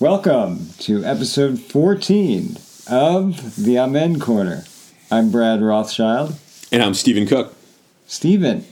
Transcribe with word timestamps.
Welcome 0.00 0.70
to 0.80 1.04
episode 1.04 1.60
14 1.60 2.56
of 2.90 3.54
the 3.54 3.78
Amen 3.78 4.18
Corner. 4.18 4.64
I'm 5.08 5.30
Brad 5.30 5.62
Rothschild. 5.62 6.34
And 6.72 6.82
I'm 6.82 6.94
Stephen 6.94 7.26
Cook. 7.28 7.54
Stephen, 8.08 8.66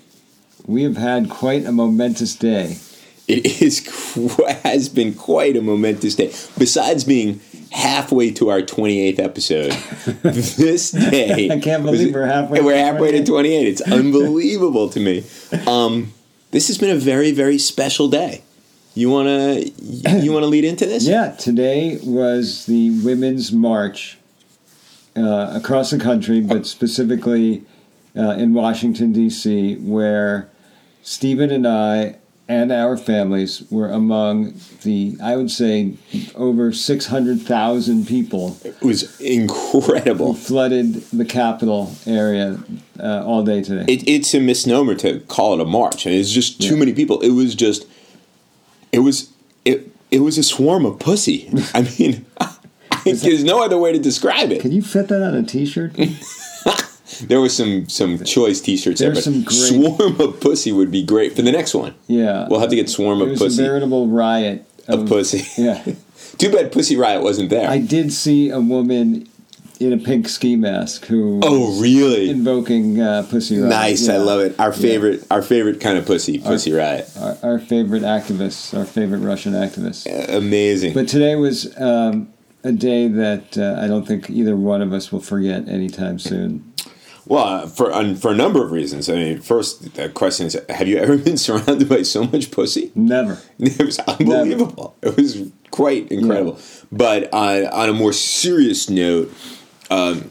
we 0.67 0.83
have 0.83 0.97
had 0.97 1.31
quite 1.31 1.65
a 1.65 1.71
momentous 1.71 2.35
day. 2.35 2.79
It 3.29 3.63
is 3.63 3.87
has 4.65 4.89
been 4.89 5.15
quite 5.15 5.57
a 5.57 5.63
momentous 5.63 6.17
day. 6.17 6.33
Besides 6.59 7.05
being 7.05 7.41
halfway 7.71 8.33
to 8.33 8.51
our 8.51 8.61
28th 8.61 9.21
episode, 9.21 9.71
this 10.23 10.91
day 10.91 11.49
I 11.51 11.61
can't 11.61 11.85
believe 11.85 12.13
we're 12.13 12.27
halfway 12.27 12.61
We're 12.61 12.73
to 12.73 12.79
halfway 12.79 13.11
28. 13.11 13.25
to 13.25 13.31
28. 13.31 13.69
It's 13.69 13.81
unbelievable 13.83 14.89
to 14.89 14.99
me. 14.99 15.25
Um, 15.69 16.13
this 16.51 16.67
has 16.67 16.79
been 16.79 16.91
a 16.91 16.99
very 16.99 17.31
very 17.31 17.59
special 17.59 18.09
day. 18.09 18.43
You 18.95 19.11
wanna 19.11 19.61
you 20.21 20.33
wanna 20.33 20.47
lead 20.47 20.65
into 20.65 20.87
this? 20.87 21.07
Yeah, 21.07 21.33
today 21.33 21.99
was 22.03 22.67
the 22.67 22.91
Women's 23.03 23.53
March 23.53 24.19
uh, 25.17 25.53
across 25.55 25.91
the 25.91 25.99
country, 25.99 26.41
but 26.41 26.67
specifically 26.67 27.63
uh, 28.17 28.31
in 28.33 28.53
Washington, 28.55 29.13
D.C., 29.13 29.77
where 29.77 30.49
Stephen 31.03 31.51
and 31.51 31.67
I 31.67 32.17
and 32.49 32.71
our 32.71 32.99
families 32.99 33.63
were 33.71 33.89
among 33.89 34.55
the, 34.83 35.17
I 35.23 35.37
would 35.37 35.51
say, 35.51 35.95
over 36.35 36.71
600,000 36.73 38.07
people 38.07 38.59
It 38.65 38.79
was 38.83 39.17
who 39.19 39.25
incredible. 39.25 40.35
flooded 40.35 40.95
the 41.13 41.25
capital 41.25 41.93
area 42.07 42.59
uh, 43.01 43.25
all 43.25 43.43
day 43.43 43.63
today. 43.63 43.91
It, 43.91 44.07
it's 44.07 44.35
a 44.35 44.41
misnomer 44.41 44.95
to 44.97 45.21
call 45.21 45.55
it 45.55 45.61
a 45.61 45.65
march. 45.65 46.05
and 46.05 46.15
It's 46.15 46.31
just 46.31 46.61
too 46.61 46.75
Yeah. 46.75 46.81
many 46.81 46.93
people. 46.93 47.21
It 47.21 47.31
was 47.31 47.55
just, 47.55 47.87
it 48.93 49.01
was, 49.01 49.33
it, 49.65 49.91
it 50.11 50.21
was 50.21 50.39
a 50.39 50.43
swarm 50.43 50.85
of 50.87 50.99
pussy. 50.99 51.51
I 51.75 51.83
mean, 51.99 52.25
there's 53.05 53.45
no 53.45 53.63
other 53.65 53.79
way 53.79 53.93
to 53.93 53.99
describe 53.99 54.53
it. 54.53 54.61
Can 54.61 54.73
you 54.73 54.83
fit 54.83 55.09
that 55.09 55.23
on 55.23 55.35
a 55.35 55.43
T-shirt? 55.43 55.97
There 57.21 57.41
was 57.43 57.55
some 57.55 57.89
some 57.91 58.25
choice 58.25 58.61
T-shirts 58.61 58.99
there, 59.01 59.13
but 59.13 59.23
some 59.23 59.43
great- 59.43 59.53
swarm 59.55 60.19
of 60.19 60.41
pussy 60.41 60.73
would 60.73 60.91
be 60.91 61.03
great 61.03 61.37
for 61.37 61.43
the 61.43 61.53
next 61.53 61.75
one. 61.75 61.95
Yeah, 62.09 62.49
We'll 62.49 62.59
have 62.61 62.71
to 62.71 62.77
get 62.77 62.89
swarm 62.89 63.21
it 63.21 63.25
of 63.25 63.31
was 63.33 63.39
pussy 63.39 63.63
a 63.63 63.67
veritable 63.67 64.09
riot 64.09 64.67
of 64.89 65.07
pussy. 65.07 65.45
Yeah. 65.61 65.85
Too 66.39 66.51
bad 66.51 66.73
Pussy 66.73 66.97
Riot 66.97 67.23
wasn't 67.23 67.51
there. 67.51 67.69
I 67.69 67.79
did 67.79 68.13
see 68.13 68.49
a 68.49 68.59
woman 68.61 69.29
in 69.87 69.93
a 69.93 69.99
pink 69.99 70.29
ski 70.29 70.57
mask 70.57 71.07
who 71.07 71.41
oh, 71.43 71.81
really? 71.81 72.31
invoking 72.31 73.01
uh, 73.01 73.27
Pussy 73.29 73.59
Riot. 73.59 73.71
Nice. 73.71 74.09
I 74.09 74.17
love 74.17 74.41
it. 74.41 74.59
Our 74.59 74.73
favorite, 74.73 75.27
our 75.31 75.43
favorite 75.43 75.81
kind 75.81 75.99
of 75.99 76.07
pussy, 76.07 76.39
Pussy 76.39 76.73
Riot. 76.73 77.11
Our, 77.19 77.39
our 77.43 77.59
favorite 77.59 78.03
activists, 78.03 78.77
our 78.77 78.85
favorite 78.85 79.21
Russian 79.21 79.53
activists. 79.53 80.07
Amazing. 80.35 80.95
But 80.95 81.09
today 81.09 81.37
was 81.37 81.77
um, 81.79 82.33
a 82.65 82.73
day 82.73 83.09
that 83.09 83.59
uh, 83.59 83.81
I 83.81 83.87
don't 83.87 84.07
think 84.07 84.31
either 84.31 84.57
one 84.57 84.83
of 84.83 84.93
us 84.93 85.13
will 85.13 85.21
forget 85.21 85.69
anytime 85.69 86.19
soon. 86.19 86.73
Well, 87.25 87.45
uh, 87.45 87.67
for 87.67 87.93
um, 87.93 88.17
for 88.17 88.33
a 88.33 88.35
number 88.35 88.65
of 88.65 88.73
reasons. 88.73 89.09
I 89.09 89.15
mean, 89.15 89.41
first, 89.41 89.95
the 89.95 90.09
question 90.09 90.47
is: 90.47 90.61
Have 90.69 90.89
you 90.89 90.99
ever 90.99 91.17
been 91.29 91.37
surrounded 91.37 91.89
by 91.89 92.03
so 92.03 92.25
much 92.25 92.51
pussy? 92.51 92.91
Never. 92.95 93.39
It 93.59 93.85
was 93.85 93.99
unbelievable. 94.01 94.97
It 95.03 95.17
was 95.17 95.51
quite 95.71 96.11
incredible. 96.11 96.59
But 96.91 97.33
on, 97.33 97.67
on 97.67 97.89
a 97.89 97.93
more 97.93 98.13
serious 98.13 98.91
note, 98.91 99.33
um, 99.93 100.31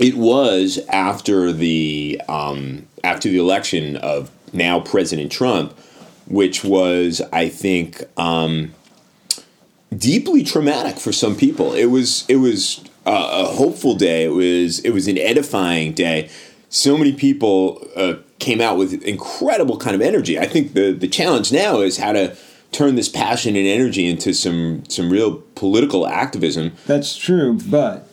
it 0.00 0.16
was 0.16 0.78
after 0.88 1.52
the 1.52 2.20
um, 2.28 2.86
after 3.04 3.28
the 3.28 3.38
election 3.38 3.96
of 3.96 4.30
now 4.52 4.80
President 4.80 5.30
Trump, 5.30 5.78
which 6.26 6.64
was, 6.64 7.22
I 7.32 7.48
think, 7.48 8.02
um, 8.16 8.74
deeply 9.96 10.42
traumatic 10.42 10.98
for 10.98 11.12
some 11.12 11.36
people. 11.36 11.74
It 11.74 11.86
was 11.86 12.24
it 12.28 12.36
was 12.36 12.84
uh, 13.06 13.44
a 13.46 13.54
hopeful 13.54 13.94
day. 13.94 14.24
It 14.24 14.32
was 14.32 14.80
it 14.80 14.90
was 14.90 15.06
an 15.06 15.18
edifying 15.18 15.92
day. 15.92 16.28
So 16.68 16.98
many 16.98 17.12
people 17.12 17.86
uh, 17.96 18.14
came 18.40 18.60
out 18.60 18.76
with 18.76 19.02
incredible 19.04 19.78
kind 19.78 19.94
of 19.94 20.02
energy. 20.02 20.38
I 20.38 20.46
think 20.46 20.74
the 20.74 20.92
the 20.92 21.08
challenge 21.08 21.52
now 21.52 21.80
is 21.80 21.98
how 21.98 22.12
to 22.12 22.36
turn 22.72 22.96
this 22.96 23.08
passion 23.08 23.54
and 23.54 23.66
energy 23.66 24.06
into 24.06 24.34
some 24.34 24.84
some 24.88 25.08
real 25.08 25.42
political 25.54 26.06
activism. 26.06 26.72
That's 26.86 27.16
true, 27.16 27.58
but 27.70 28.07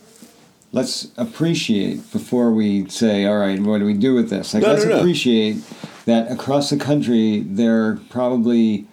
let's 0.72 1.08
appreciate 1.16 2.10
before 2.12 2.52
we 2.52 2.88
say, 2.88 3.26
all 3.26 3.38
right, 3.38 3.58
what 3.60 3.78
do 3.78 3.84
we 3.86 3.94
do 3.94 4.14
with 4.14 4.30
this? 4.30 4.54
Like, 4.54 4.62
No, 4.62 4.70
let's 4.72 4.84
no, 4.84 4.90
no. 4.90 4.98
appreciate 4.98 5.56
that 6.06 6.30
across 6.30 6.70
the 6.70 6.76
country, 6.76 7.40
there 7.40 7.84
are 7.86 8.00
probably 8.10 8.86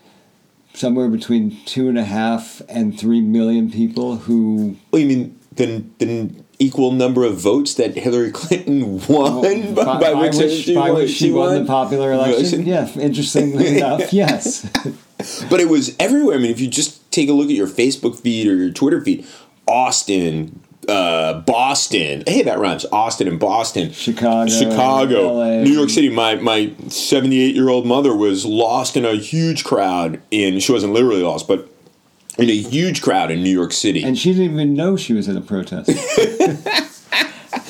somewhere 0.73 1.07
between 1.09 1.57
two 1.65 1.87
and 1.89 1.97
a 1.97 2.03
half 2.03 2.61
and 2.67 2.97
three 2.99 3.21
million 3.21 3.69
people 3.69 4.17
who 4.17 4.75
Well, 4.91 5.01
you 5.01 5.07
mean 5.07 5.39
the 5.55 5.83
the 5.99 6.31
equal 6.59 6.91
number 6.91 7.23
of 7.25 7.35
votes 7.37 7.73
that 7.75 7.95
Hillary 7.95 8.31
Clinton 8.31 8.99
won 9.07 9.73
by, 9.75 9.83
by, 9.83 9.83
by 9.99 9.99
by 9.99 10.13
which, 10.13 10.35
which, 10.37 10.51
she, 10.63 10.73
by 10.75 10.89
won- 10.91 11.01
which 11.01 11.11
she 11.11 11.31
won 11.31 11.59
the 11.59 11.65
popular 11.65 12.11
election. 12.13 12.65
Yeah, 12.65 12.87
interestingly 12.95 13.77
enough, 13.77 14.13
yes. 14.13 14.67
But 15.49 15.61
it 15.61 15.69
was 15.69 15.95
everywhere. 15.99 16.35
I 16.35 16.39
mean, 16.39 16.51
if 16.51 16.59
you 16.59 16.67
just 16.67 17.09
take 17.11 17.29
a 17.29 17.33
look 17.33 17.45
at 17.49 17.55
your 17.55 17.67
Facebook 17.67 18.19
feed 18.19 18.45
or 18.47 18.55
your 18.55 18.71
Twitter 18.71 18.99
feed, 18.99 19.25
Austin, 19.67 20.59
uh, 20.87 21.41
Boston. 21.41 22.23
Hey, 22.27 22.43
that 22.43 22.59
rhymes. 22.59 22.85
Austin 22.91 23.27
and 23.27 23.39
Boston. 23.39 23.91
Chicago, 23.91 24.51
Chicago, 24.51 25.33
LA. 25.33 25.63
New 25.63 25.71
York 25.71 25.89
City. 25.89 26.09
My 26.09 26.35
my 26.35 26.73
seventy 26.87 27.41
eight 27.41 27.55
year 27.55 27.69
old 27.69 27.85
mother 27.85 28.15
was 28.15 28.45
lost 28.45 28.97
in 28.97 29.05
a 29.05 29.15
huge 29.15 29.63
crowd 29.63 30.21
in. 30.31 30.59
She 30.59 30.71
wasn't 30.71 30.93
literally 30.93 31.23
lost, 31.23 31.47
but 31.47 31.69
in 32.37 32.49
a 32.49 32.57
huge 32.57 33.01
crowd 33.01 33.31
in 33.31 33.43
New 33.43 33.49
York 33.49 33.71
City. 33.71 34.03
And 34.03 34.17
she 34.17 34.31
didn't 34.31 34.53
even 34.53 34.73
know 34.73 34.97
she 34.97 35.13
was 35.13 35.27
in 35.27 35.37
a 35.37 35.41
protest. 35.41 35.89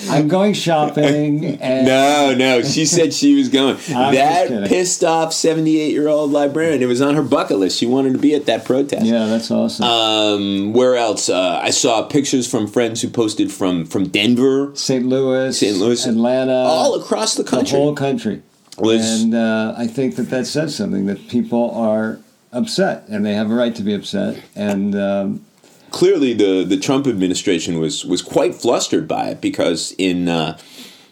I'm 0.10 0.28
going 0.28 0.54
shopping, 0.54 1.46
and 1.62 1.86
no, 1.88 2.34
no, 2.38 2.62
she 2.62 2.86
said 2.86 3.14
she 3.14 3.36
was 3.36 3.50
going. 3.50 3.78
that 3.88 4.68
pissed 4.68 5.04
off 5.04 5.34
seventy 5.34 5.80
eight 5.80 5.92
year 5.92 6.08
old 6.08 6.32
librarian. 6.32 6.82
It 6.82 6.88
was 6.88 7.02
on 7.02 7.16
her 7.16 7.22
bucket 7.24 7.58
list. 7.58 7.78
She 7.78 7.86
wanted 7.86 8.14
to 8.14 8.20
be 8.20 8.34
at 8.36 8.46
that 8.48 8.66
protest. 8.66 9.06
yeah, 9.06 9.26
that's 9.28 9.50
awesome. 9.52 9.86
Um, 9.86 10.74
where 10.74 10.96
else? 10.96 11.30
Uh, 11.30 11.60
I 11.62 11.70
saw 11.72 12.04
pictures 12.04 12.50
from 12.50 12.68
friends 12.68 13.02
who 13.02 13.10
posted 13.10 13.52
from 13.52 13.86
from 13.86 14.08
Denver, 14.10 14.72
St. 14.76 15.06
Louis, 15.06 15.58
St. 15.58 15.78
Louis, 15.78 16.06
Atlanta, 16.06 16.54
all 16.54 16.96
across 17.00 17.36
the 17.36 17.44
country, 17.44 17.72
the 17.78 17.84
whole 17.84 17.96
country. 17.96 18.42
Was- 18.78 19.22
and 19.22 19.36
uh, 19.36 19.76
I 19.78 19.88
think 19.88 20.16
that 20.16 20.30
that 20.32 20.48
says 20.48 20.76
something 20.76 21.06
that 21.06 21.28
people 21.28 21.72
are 21.72 22.20
upset, 22.52 23.08
and 23.08 23.26
they 23.26 23.34
have 23.34 23.52
a 23.52 23.54
right 23.54 23.76
to 23.76 23.84
be 23.84 23.94
upset. 23.94 24.42
And 24.56 24.96
um, 24.96 25.46
Clearly, 25.94 26.34
the 26.34 26.66
the 26.68 26.78
Trump 26.78 27.06
administration 27.06 27.80
was 27.80 28.04
was 28.04 28.24
quite 28.24 28.56
flustered 28.56 29.08
by 29.08 29.28
it 29.28 29.42
because 29.42 29.94
in 30.00 30.28
uh, 30.28 30.58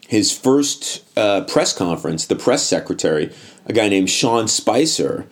his 0.07 0.35
first 0.35 1.05
uh, 1.15 1.41
press 1.41 1.71
conference, 1.71 2.25
the 2.25 2.35
press 2.35 2.63
secretary, 2.63 3.31
a 3.67 3.73
guy 3.73 3.89
named 3.89 4.09
Sean 4.09 4.47
Spicer, 4.47 5.27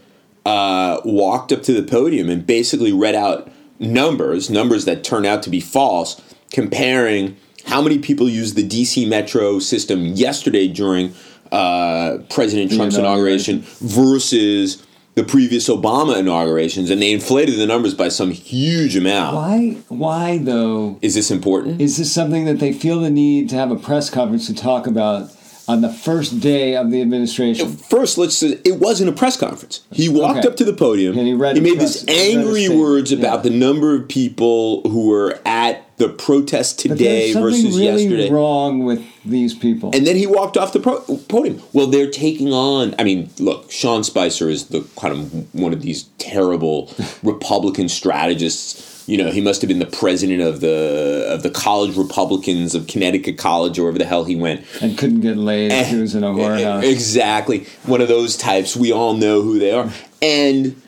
uh, 0.45 1.01
walked 1.03 1.51
up 1.51 1.63
to 1.63 1.73
the 1.73 1.81
podium 1.81 2.29
and 2.29 2.45
basically 2.45 2.93
read 2.93 3.15
out 3.15 3.51
numbers, 3.79 4.51
numbers 4.51 4.85
that 4.85 5.03
turned 5.03 5.25
out 5.25 5.41
to 5.41 5.49
be 5.49 5.59
false, 5.59 6.21
comparing 6.51 7.35
how 7.65 7.81
many 7.81 7.97
people 7.97 8.29
used 8.29 8.55
the 8.55 8.67
DC 8.67 9.07
Metro 9.07 9.57
system 9.57 10.05
yesterday 10.05 10.67
during 10.67 11.15
uh, 11.51 12.19
President 12.29 12.71
Trump's 12.71 12.97
inauguration 12.97 13.61
versus 13.79 14.85
the 15.15 15.23
previous 15.23 15.67
Obama 15.67 16.17
inaugurations, 16.17 16.89
and 16.89 17.01
they 17.01 17.11
inflated 17.11 17.57
the 17.59 17.65
numbers 17.67 17.93
by 17.93 18.07
some 18.09 18.31
huge 18.31 18.95
amount. 18.95 19.35
why, 19.35 19.77
why 19.89 20.37
though? 20.37 20.97
Is 21.01 21.15
this 21.15 21.29
important? 21.31 21.81
Is 21.81 21.97
this 21.97 22.11
something 22.11 22.45
that 22.45 22.59
they 22.59 22.71
feel 22.73 22.99
the 23.01 23.09
need 23.09 23.49
to 23.49 23.55
have 23.55 23.71
a 23.71 23.75
press 23.75 24.09
conference 24.09 24.47
to 24.47 24.53
talk 24.53 24.87
about 24.87 25.29
on 25.67 25.81
the 25.81 25.89
first 25.91 26.39
day 26.39 26.75
of 26.75 26.89
the 26.91 27.01
administration? 27.01 27.75
First, 27.75 28.17
let's 28.17 28.37
say 28.37 28.59
it 28.63 28.79
wasn't 28.79 29.09
a 29.09 29.13
press 29.13 29.35
conference. 29.37 29.81
He 29.91 30.07
walked 30.09 30.39
Okay. 30.39 30.47
up 30.47 30.55
to 30.57 30.63
the 30.63 30.73
podium 30.73 31.17
And 31.17 31.27
he 31.27 31.33
read 31.33 31.57
a 31.57 31.61
made 31.61 31.77
press- 31.77 32.01
these 32.03 32.17
angry 32.33 32.69
words 32.69 33.11
about 33.11 33.43
yeah. 33.43 33.49
the 33.51 33.57
number 33.57 33.95
of 33.95 34.07
people 34.07 34.81
who 34.89 35.07
were 35.09 35.37
at 35.45 35.83
the 35.99 36.09
protest 36.09 36.79
today 36.79 37.31
versus 37.33 37.77
really 37.77 38.03
yesterday. 38.05 38.29
wrong 38.31 38.83
with 38.83 39.05
these 39.23 39.53
people. 39.53 39.91
And 39.93 40.07
then 40.07 40.15
he 40.15 40.25
walked 40.25 40.57
off 40.57 40.73
the 40.73 40.79
pro- 40.79 41.01
podium. 41.27 41.61
Well, 41.73 41.87
they're 41.87 42.09
taking 42.09 42.51
on. 42.51 42.95
I 42.97 43.03
mean, 43.03 43.29
look, 43.37 43.69
Sean 43.71 44.03
Spicer 44.03 44.49
is 44.49 44.67
the 44.69 44.87
kind 44.99 45.13
of 45.13 45.53
one 45.53 45.73
of 45.73 45.81
these 45.81 46.03
terrible 46.17 46.91
Republican 47.23 47.89
strategists. 47.89 48.87
You 49.07 49.17
know, 49.17 49.29
he 49.31 49.41
must 49.41 49.61
have 49.61 49.67
been 49.67 49.79
the 49.79 49.87
president 49.87 50.41
of 50.41 50.61
the 50.61 51.25
of 51.29 51.43
the 51.43 51.49
college 51.49 51.97
Republicans 51.97 52.75
of 52.75 52.87
Connecticut 52.87 53.37
College 53.37 53.77
or 53.77 53.83
wherever 53.83 53.97
the 53.97 54.05
hell 54.05 54.23
he 54.23 54.35
went. 54.35 54.65
and 54.81 54.97
couldn't 54.97 55.21
get 55.21 55.35
laid. 55.35 55.71
Eh, 55.71 55.83
He 55.85 55.97
was 55.97 56.15
in 56.15 56.23
a 56.23 56.27
whorehouse. 56.27 56.83
Exactly. 56.83 57.65
One 57.85 58.01
of 58.01 58.07
those 58.07 58.37
types. 58.37 58.75
We 58.77 58.91
all 58.91 59.15
know 59.15 59.41
who 59.41 59.59
they 59.59 59.71
are. 59.71 59.91
And 60.21 60.81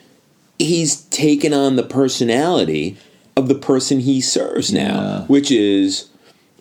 he's 0.59 1.01
taken 1.05 1.51
on 1.53 1.75
the 1.77 1.83
personality 1.83 2.97
of 3.41 3.47
the 3.47 3.55
person 3.55 3.99
he 4.01 4.21
serves 4.21 4.71
now, 4.71 5.01
Yeah. 5.01 5.25
which 5.27 5.51
is 5.51 6.05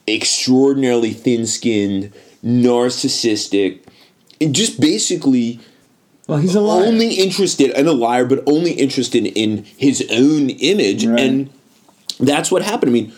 extraordinarily 0.09 1.13
thin 1.13 1.47
skinned, 1.47 2.11
narcissistic, 2.45 3.79
and 4.41 4.55
just 4.55 4.81
basically 4.81 5.61
Well, 6.27 6.39
he's 6.39 6.55
a 6.55 6.61
liar. 6.61 6.87
only 6.87 7.15
interested 7.15 7.71
and 7.73 7.87
a 7.89 7.93
liar, 7.93 8.25
but 8.25 8.43
only 8.47 8.73
interested 8.73 9.27
in 9.27 9.65
his 9.77 10.05
own 10.11 10.51
image, 10.51 11.05
Right. 11.07 11.21
and 11.21 11.51
that's 12.19 12.51
what 12.51 12.63
happened. 12.63 12.91
I 12.91 12.93
mean, 12.93 13.13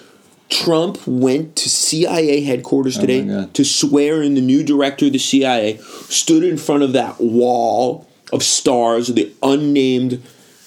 Trump 0.49 0.99
went 1.06 1.56
to 1.56 1.70
CIA 1.70 2.41
headquarters 2.43 2.99
oh 2.99 3.00
today 3.00 3.26
Oh 3.29 3.47
to 3.53 3.65
swear 3.65 4.23
in 4.23 4.35
the 4.35 4.41
new 4.43 4.62
director 4.62 5.06
of 5.06 5.12
the 5.12 5.19
CIA. 5.19 5.79
Stood 6.11 6.44
in 6.44 6.56
front 6.58 6.82
of 6.82 6.93
that 6.93 7.20
wall 7.20 8.06
of 8.32 8.43
stars 8.43 9.08
the 9.08 9.31
unnamed 9.43 10.20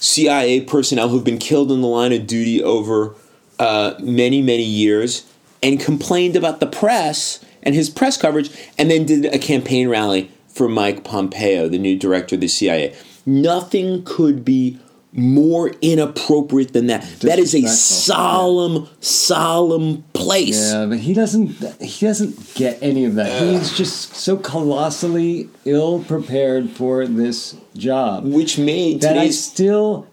CIA 0.05 0.61
personnel 0.61 1.09
who've 1.09 1.23
been 1.23 1.39
killed 1.39 1.71
in 1.71 1.81
the 1.81 1.87
line 1.87 2.13
of 2.13 2.27
duty 2.27 2.61
over 2.61 3.15
uh, 3.57 3.95
many, 3.99 4.41
many 4.41 4.63
years, 4.63 5.25
and 5.63 5.79
complained 5.79 6.35
about 6.35 6.59
the 6.59 6.67
press 6.67 7.43
and 7.63 7.73
his 7.73 7.89
press 7.89 8.15
coverage, 8.15 8.51
and 8.77 8.91
then 8.91 9.05
did 9.05 9.25
a 9.25 9.39
campaign 9.39 9.89
rally 9.89 10.29
for 10.47 10.67
Mike 10.67 11.03
Pompeo, 11.03 11.67
the 11.67 11.79
new 11.79 11.97
director 11.97 12.35
of 12.35 12.41
the 12.41 12.47
CIA. 12.47 12.95
Nothing 13.25 14.03
could 14.03 14.45
be 14.45 14.79
more 15.15 15.71
inappropriate 15.81 16.73
than 16.73 16.87
that. 16.87 17.03
That 17.21 17.39
is 17.39 17.55
a 17.55 17.65
solemn, 17.67 18.87
solemn 18.99 20.03
place. 20.13 20.71
Yeah, 20.73 20.85
but 20.87 20.99
he 20.99 21.13
doesn't. 21.13 21.81
He 21.81 22.05
doesn't 22.05 22.53
get 22.55 22.77
any 22.81 23.05
of 23.05 23.15
that. 23.15 23.41
He's 23.41 23.75
just 23.77 24.15
so 24.15 24.35
colossally 24.37 25.49
ill 25.63 26.03
prepared 26.03 26.69
for 26.69 27.07
this 27.07 27.55
job 27.75 28.25
Which 28.25 28.57
made 28.57 29.01
that 29.01 29.17
I 29.17 29.29
still 29.29 30.07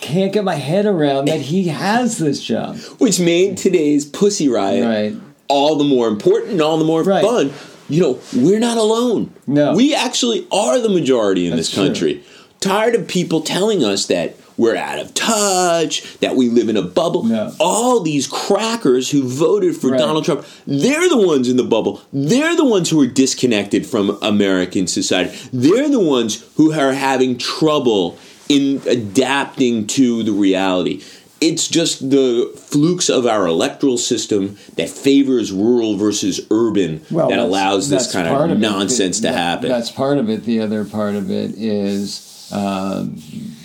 can't 0.00 0.32
get 0.32 0.44
my 0.44 0.54
head 0.54 0.86
around 0.86 1.26
that 1.28 1.40
he 1.40 1.68
has 1.68 2.18
this 2.18 2.42
job. 2.42 2.76
which 2.98 3.20
made 3.20 3.56
today's 3.58 4.04
Pussy 4.04 4.48
Riot 4.48 4.84
Right. 4.86 5.20
all 5.48 5.76
the 5.76 5.84
more 5.84 6.08
important 6.08 6.52
and 6.52 6.62
all 6.62 6.78
the 6.78 6.84
more 6.84 7.02
Right. 7.02 7.24
fun. 7.24 7.50
You 7.90 8.00
know, 8.02 8.18
we're 8.36 8.58
not 8.60 8.76
alone. 8.78 9.30
No. 9.46 9.74
We 9.74 9.94
actually 9.94 10.46
are 10.52 10.78
the 10.78 10.88
majority 10.90 11.46
in 11.46 11.56
That's 11.56 11.68
this 11.70 11.98
true. 11.98 12.18
Tired 12.60 12.94
of 12.94 13.06
people 13.06 13.40
telling 13.40 13.84
us 13.84 14.06
that 14.06 14.34
we're 14.56 14.74
out 14.76 14.98
of 14.98 15.14
touch, 15.14 16.18
that 16.18 16.34
we 16.34 16.48
live 16.48 16.68
in 16.68 16.76
a 16.76 16.82
bubble. 16.82 17.22
No. 17.22 17.52
All 17.60 18.00
these 18.00 18.26
crackers 18.26 19.08
who 19.10 19.22
voted 19.22 19.76
for 19.76 19.90
Right. 19.90 19.98
Donald 20.00 20.24
Trump, 20.24 20.44
they're 20.66 21.08
the 21.08 21.24
ones 21.24 21.48
in 21.48 21.56
the 21.56 21.62
bubble. 21.62 22.02
They're 22.12 22.56
the 22.56 22.64
ones 22.64 22.90
who 22.90 23.00
are 23.00 23.06
disconnected 23.06 23.86
from 23.86 24.18
American 24.22 24.88
society. 24.88 25.36
They're 25.52 25.88
the 25.88 26.00
ones 26.00 26.44
who 26.56 26.72
are 26.72 26.92
having 26.92 27.38
trouble 27.38 28.18
in 28.48 28.82
adapting 28.88 29.86
to 29.88 30.24
the 30.24 30.32
reality. 30.32 31.02
It's 31.40 31.68
just 31.68 32.10
the 32.10 32.50
flukes 32.56 33.08
of 33.08 33.24
our 33.26 33.46
electoral 33.46 33.96
system 33.96 34.56
that 34.74 34.88
favors 34.88 35.52
rural 35.52 35.96
versus 35.96 36.40
urban 36.50 37.02
that 37.10 37.38
allows 37.38 37.90
this 37.90 38.10
kind 38.10 38.26
of 38.26 38.50
it. 38.50 38.58
nonsense 38.58 39.18
to 39.18 39.22
That- 39.28 39.34
happen. 39.36 39.68
That's 39.68 39.92
part 39.92 40.18
of 40.18 40.28
it. 40.28 40.44
The 40.44 40.58
other 40.58 40.84
part 40.84 41.14
of 41.14 41.30
it 41.30 41.52
is 41.56 42.22
um, 42.52 43.14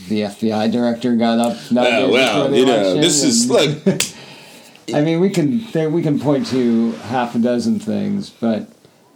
the 0.09 0.21
FBI 0.21 0.71
director 0.71 1.15
got 1.15 1.39
up. 1.39 1.53
days 1.53 1.71
well, 2.11 2.53
you 2.53 2.65
know, 2.65 2.95
this 2.95 3.23
is 3.23 3.49
and- 3.49 3.85
like 3.85 4.13
I 4.93 5.01
mean, 5.01 5.19
we 5.19 5.29
can 5.29 5.65
there, 5.71 5.89
we 5.89 6.01
can 6.01 6.19
point 6.19 6.47
to 6.47 6.91
half 6.93 7.35
a 7.35 7.39
dozen 7.39 7.79
things, 7.79 8.29
but 8.29 8.67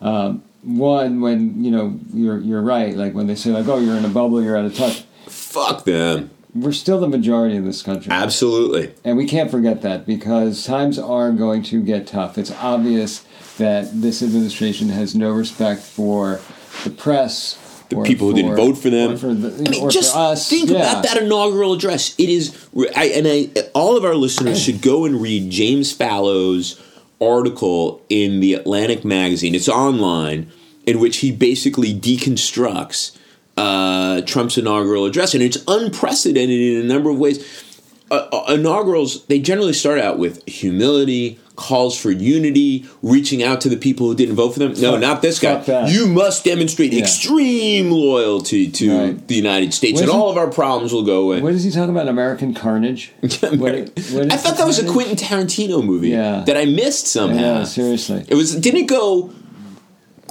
um, 0.01 0.43
one 0.63 1.19
when 1.21 1.63
you 1.63 1.71
know 1.71 1.99
you're 2.13 2.39
you're 2.39 2.61
right. 2.61 2.95
Like 2.95 3.13
when 3.13 3.27
they 3.27 3.35
say 3.35 3.51
like, 3.51 3.67
"Oh, 3.67 3.77
you're 3.77 3.95
in 3.95 4.05
a 4.05 4.09
bubble, 4.09 4.41
you're 4.41 4.57
out 4.57 4.65
of 4.65 4.75
touch." 4.75 5.03
fuck 5.25 5.83
them. 5.83 6.29
We're 6.55 6.71
still 6.71 6.99
the 6.99 7.09
majority 7.09 7.55
in 7.55 7.65
this 7.65 7.83
country, 7.83 8.11
Absolutely. 8.11 8.93
and 9.03 9.17
we 9.17 9.27
can't 9.27 9.51
forget 9.51 9.81
that 9.83 10.07
because 10.07 10.65
times 10.65 10.97
are 10.97 11.31
going 11.31 11.61
to 11.63 11.83
get 11.83 12.07
tough. 12.07 12.37
It's 12.37 12.51
obvious 12.51 13.25
that 13.57 14.01
this 14.01 14.23
administration 14.23 14.89
has 14.89 15.13
no 15.13 15.31
respect 15.31 15.81
for 15.81 16.39
the 16.83 16.89
press. 16.89 17.59
The 17.89 18.01
people 18.01 18.27
who 18.27 18.33
didn't 18.33 18.55
vote 18.55 18.77
for 18.77 18.89
them. 18.89 19.13
or 19.13 19.17
for, 19.17 19.33
the, 19.33 19.65
I 19.65 19.69
mean, 19.69 19.83
or 19.83 19.89
just 19.89 20.13
for 20.13 20.19
us. 20.19 20.49
think 20.49 20.69
yeah. 20.69 20.77
about 20.77 21.03
that 21.03 21.21
inaugural 21.21 21.73
address. 21.73 22.13
It 22.17 22.29
is, 22.29 22.67
I, 22.95 23.05
and 23.05 23.27
I, 23.27 23.69
all 23.73 23.95
of 23.95 24.03
our 24.03 24.15
listeners 24.15 24.61
should 24.61 24.81
go 24.81 25.05
and 25.05 25.21
read 25.21 25.49
James 25.49 25.93
Fallows' 25.93 26.81
article 27.21 28.03
in 28.09 28.41
the 28.41 28.55
Atlantic 28.55 29.05
magazine. 29.05 29.55
It's 29.55 29.69
online, 29.69 30.51
in 30.85 30.99
which 30.99 31.17
he 31.17 31.31
basically 31.31 31.97
deconstructs 31.97 33.17
uh, 33.57 34.21
Trump's 34.21 34.57
inaugural 34.57 35.05
address, 35.05 35.33
and 35.33 35.41
it's 35.41 35.57
unprecedented 35.67 36.59
in 36.59 36.81
a 36.81 36.93
number 36.93 37.09
of 37.09 37.17
ways. 37.17 37.63
Uh, 38.09 38.27
uh, 38.31 38.53
inaugurals 38.53 39.25
they 39.25 39.37
generally 39.37 39.73
start 39.73 39.99
out 39.99 40.17
with 40.17 40.47
humility, 40.47 41.39
calls 41.57 41.97
for 41.99 42.11
unity, 42.11 42.85
reaching 43.01 43.41
out 43.43 43.59
to 43.61 43.67
the 43.67 43.75
people 43.75 44.07
who 44.07 44.15
didn't 44.15 44.35
vote 44.35 44.51
for 44.53 44.59
them. 44.59 44.73
No, 44.77 44.91
Fuck- 44.91 45.01
not 45.01 45.21
this 45.21 45.39
guy. 45.39 45.87
You 45.89 46.05
must 46.07 46.45
demonstrate 46.45 46.93
Yeah. 46.93 46.99
extreme 47.01 47.91
loyalty 47.91 48.67
to 48.69 48.97
Right. 48.97 49.27
the 49.27 49.35
United 49.35 49.73
States, 49.73 49.99
and 49.99 50.09
he- 50.09 50.15
all 50.15 50.29
of 50.29 50.37
our 50.37 50.47
problems 50.47 50.93
will 50.93 51.01
go 51.03 51.21
away. 51.23 51.41
What 51.41 51.53
is 51.53 51.63
he 51.63 51.71
talking 51.71 51.89
about? 51.89 52.07
American 52.07 52.53
Carnage? 52.53 53.11
What- 53.41 53.89
what 54.11 54.31
I 54.31 54.37
thought 54.37 54.57
that 54.57 54.67
was 54.67 54.77
a 54.79 54.85
Quentin 54.85 55.15
Tarantino 55.17 55.83
movie 55.83 56.09
Yeah. 56.09 56.43
that 56.45 56.55
I 56.55 56.65
missed 56.65 57.07
somehow. 57.07 57.59
Yeah, 57.59 57.63
seriously. 57.65 58.23
It 58.27 58.35
was 58.35 58.53
didn't 58.55 58.81
it 58.81 58.87
go 58.87 59.31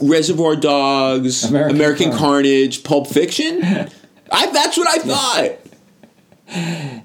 Reservoir 0.00 0.54
Dogs, 0.56 1.42
American 1.44 1.76
American, 1.76 2.10
Carnage. 2.12 2.20
Carnage, 2.20 2.82
Pulp 2.84 3.06
Fiction? 3.08 3.62
I, 4.30 4.46
that's 4.52 4.76
what 4.76 4.86
I 4.88 4.98
thought. 4.98 5.50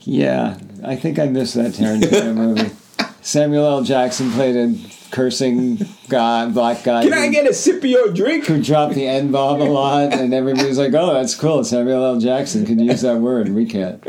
Yeah, 0.02 0.58
I 0.84 0.96
think 0.96 1.18
I 1.20 1.26
missed 1.28 1.56
that 1.56 1.72
Tarantino 1.74 2.36
movie. 2.44 2.70
Samuel 3.22 3.66
L. 3.66 3.84
Jackson 3.84 4.32
played 4.32 4.56
a 4.56 4.74
cursing 5.12 5.80
guy, 6.10 6.48
black 6.48 6.84
guy. 6.84 7.04
Can 7.04 7.14
I 7.14 7.28
get 7.30 7.48
a 7.48 7.54
sip 7.54 7.78
of 7.78 7.86
your 7.86 8.12
drink? 8.12 8.46
who 8.46 8.62
dropped 8.62 8.96
the 8.96 9.08
N 9.08 9.32
bomb 9.32 9.62
a 9.62 9.66
lot, 9.66 10.14
and 10.14 10.34
everybody's 10.34 10.78
like, 10.78 10.94
"Oh, 10.94 11.14
that's 11.14 11.36
cool." 11.36 11.64
Samuel 11.64 12.04
L. 12.04 12.20
Jackson 12.20 12.66
can 12.66 12.80
use 12.80 13.02
that 13.02 13.18
word. 13.20 13.50
We 13.50 13.66
can't. 13.66 14.04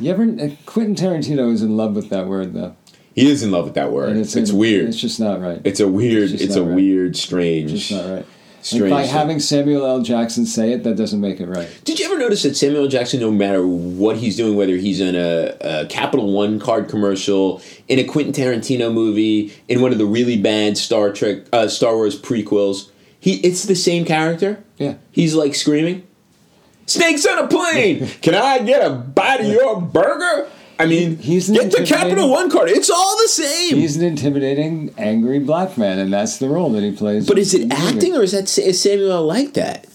You 0.00 0.10
ever? 0.12 0.22
uh, 0.24 0.50
Quentin 0.66 0.94
Tarantino 0.94 1.52
is 1.52 1.62
in 1.62 1.76
love 1.76 1.94
with 1.94 2.08
that 2.10 2.26
word, 2.26 2.54
though. 2.54 2.74
He 3.14 3.30
is 3.30 3.42
in 3.42 3.50
love 3.50 3.64
with 3.64 3.74
that 3.74 3.92
word. 3.92 4.10
And 4.10 4.20
It's, 4.20 4.34
in- 4.36 4.56
weird. 4.56 4.88
It's 4.88 4.98
just 4.98 5.18
not 5.20 5.40
right. 5.40 5.60
It's 5.64 5.80
a 5.80 5.88
weird. 5.88 6.30
just 6.30 6.44
It's, 6.44 6.54
a 6.56 6.62
right. 6.62 6.74
weird, 6.74 7.16
strange. 7.16 7.72
It's 7.72 7.88
just 7.88 8.02
not 8.02 8.14
right. 8.14 8.26
Strange. 8.66 8.90
Like 8.90 9.04
by 9.04 9.06
having 9.06 9.38
Samuel 9.38 9.86
L. 9.86 10.02
Jackson 10.02 10.44
say 10.44 10.72
it, 10.72 10.82
that 10.82 10.96
doesn't 10.96 11.20
make 11.20 11.38
it 11.38 11.46
right. 11.46 11.68
Did 11.84 12.00
you 12.00 12.06
ever 12.06 12.18
notice 12.18 12.42
that 12.42 12.56
Samuel 12.56 12.88
Jackson, 12.88 13.20
no 13.20 13.30
matter 13.30 13.64
what 13.64 14.16
he's 14.16 14.36
doing, 14.36 14.56
whether 14.56 14.74
he's 14.76 14.98
in 14.98 15.14
a, 15.14 15.56
a 15.60 15.86
Capital 15.86 16.32
One 16.32 16.58
card 16.58 16.88
commercial, 16.88 17.62
in 17.86 18.00
a 18.00 18.04
Quentin 18.04 18.32
Tarantino 18.32 18.92
movie, 18.92 19.52
in 19.68 19.82
one 19.82 19.92
of 19.92 19.98
the 19.98 20.04
really 20.04 20.36
bad 20.36 20.76
Star 20.76 21.12
Trek, 21.12 21.44
uh, 21.52 21.68
Star 21.68 21.94
Wars 21.94 22.20
prequels, 22.20 22.90
he 23.20 23.34
it's 23.36 23.66
the 23.66 23.76
same 23.76 24.04
character. 24.04 24.64
Yeah. 24.78 24.94
He's 25.12 25.36
like 25.36 25.54
screaming, 25.54 26.04
"Snakes 26.86 27.24
on 27.24 27.38
a 27.38 27.46
plane! 27.46 28.08
Can 28.20 28.34
I 28.34 28.58
get 28.58 28.84
a 28.84 28.90
bite 28.90 29.42
of 29.42 29.46
your 29.46 29.80
burger?" 29.80 30.50
I 30.78 30.86
mean, 30.86 31.16
He's 31.18 31.48
get 31.48 31.70
the 31.70 31.84
Capital 31.86 32.30
One 32.30 32.50
card. 32.50 32.68
It's 32.68 32.90
all 32.90 33.16
the 33.18 33.28
same. 33.28 33.76
He's 33.76 33.96
an 33.96 34.04
intimidating, 34.04 34.94
angry 34.98 35.38
black 35.38 35.78
man, 35.78 35.98
and 35.98 36.12
that's 36.12 36.38
the 36.38 36.48
role 36.48 36.70
that 36.72 36.82
he 36.82 36.92
plays. 36.92 37.26
but 37.26 37.38
is 37.38 37.54
it 37.54 37.72
acting 37.72 38.14
or 38.16 38.22
is 38.22 38.32
that 38.32 38.56
is 38.58 38.80
Samuel 38.80 39.24
like 39.24 39.54
that? 39.54 39.86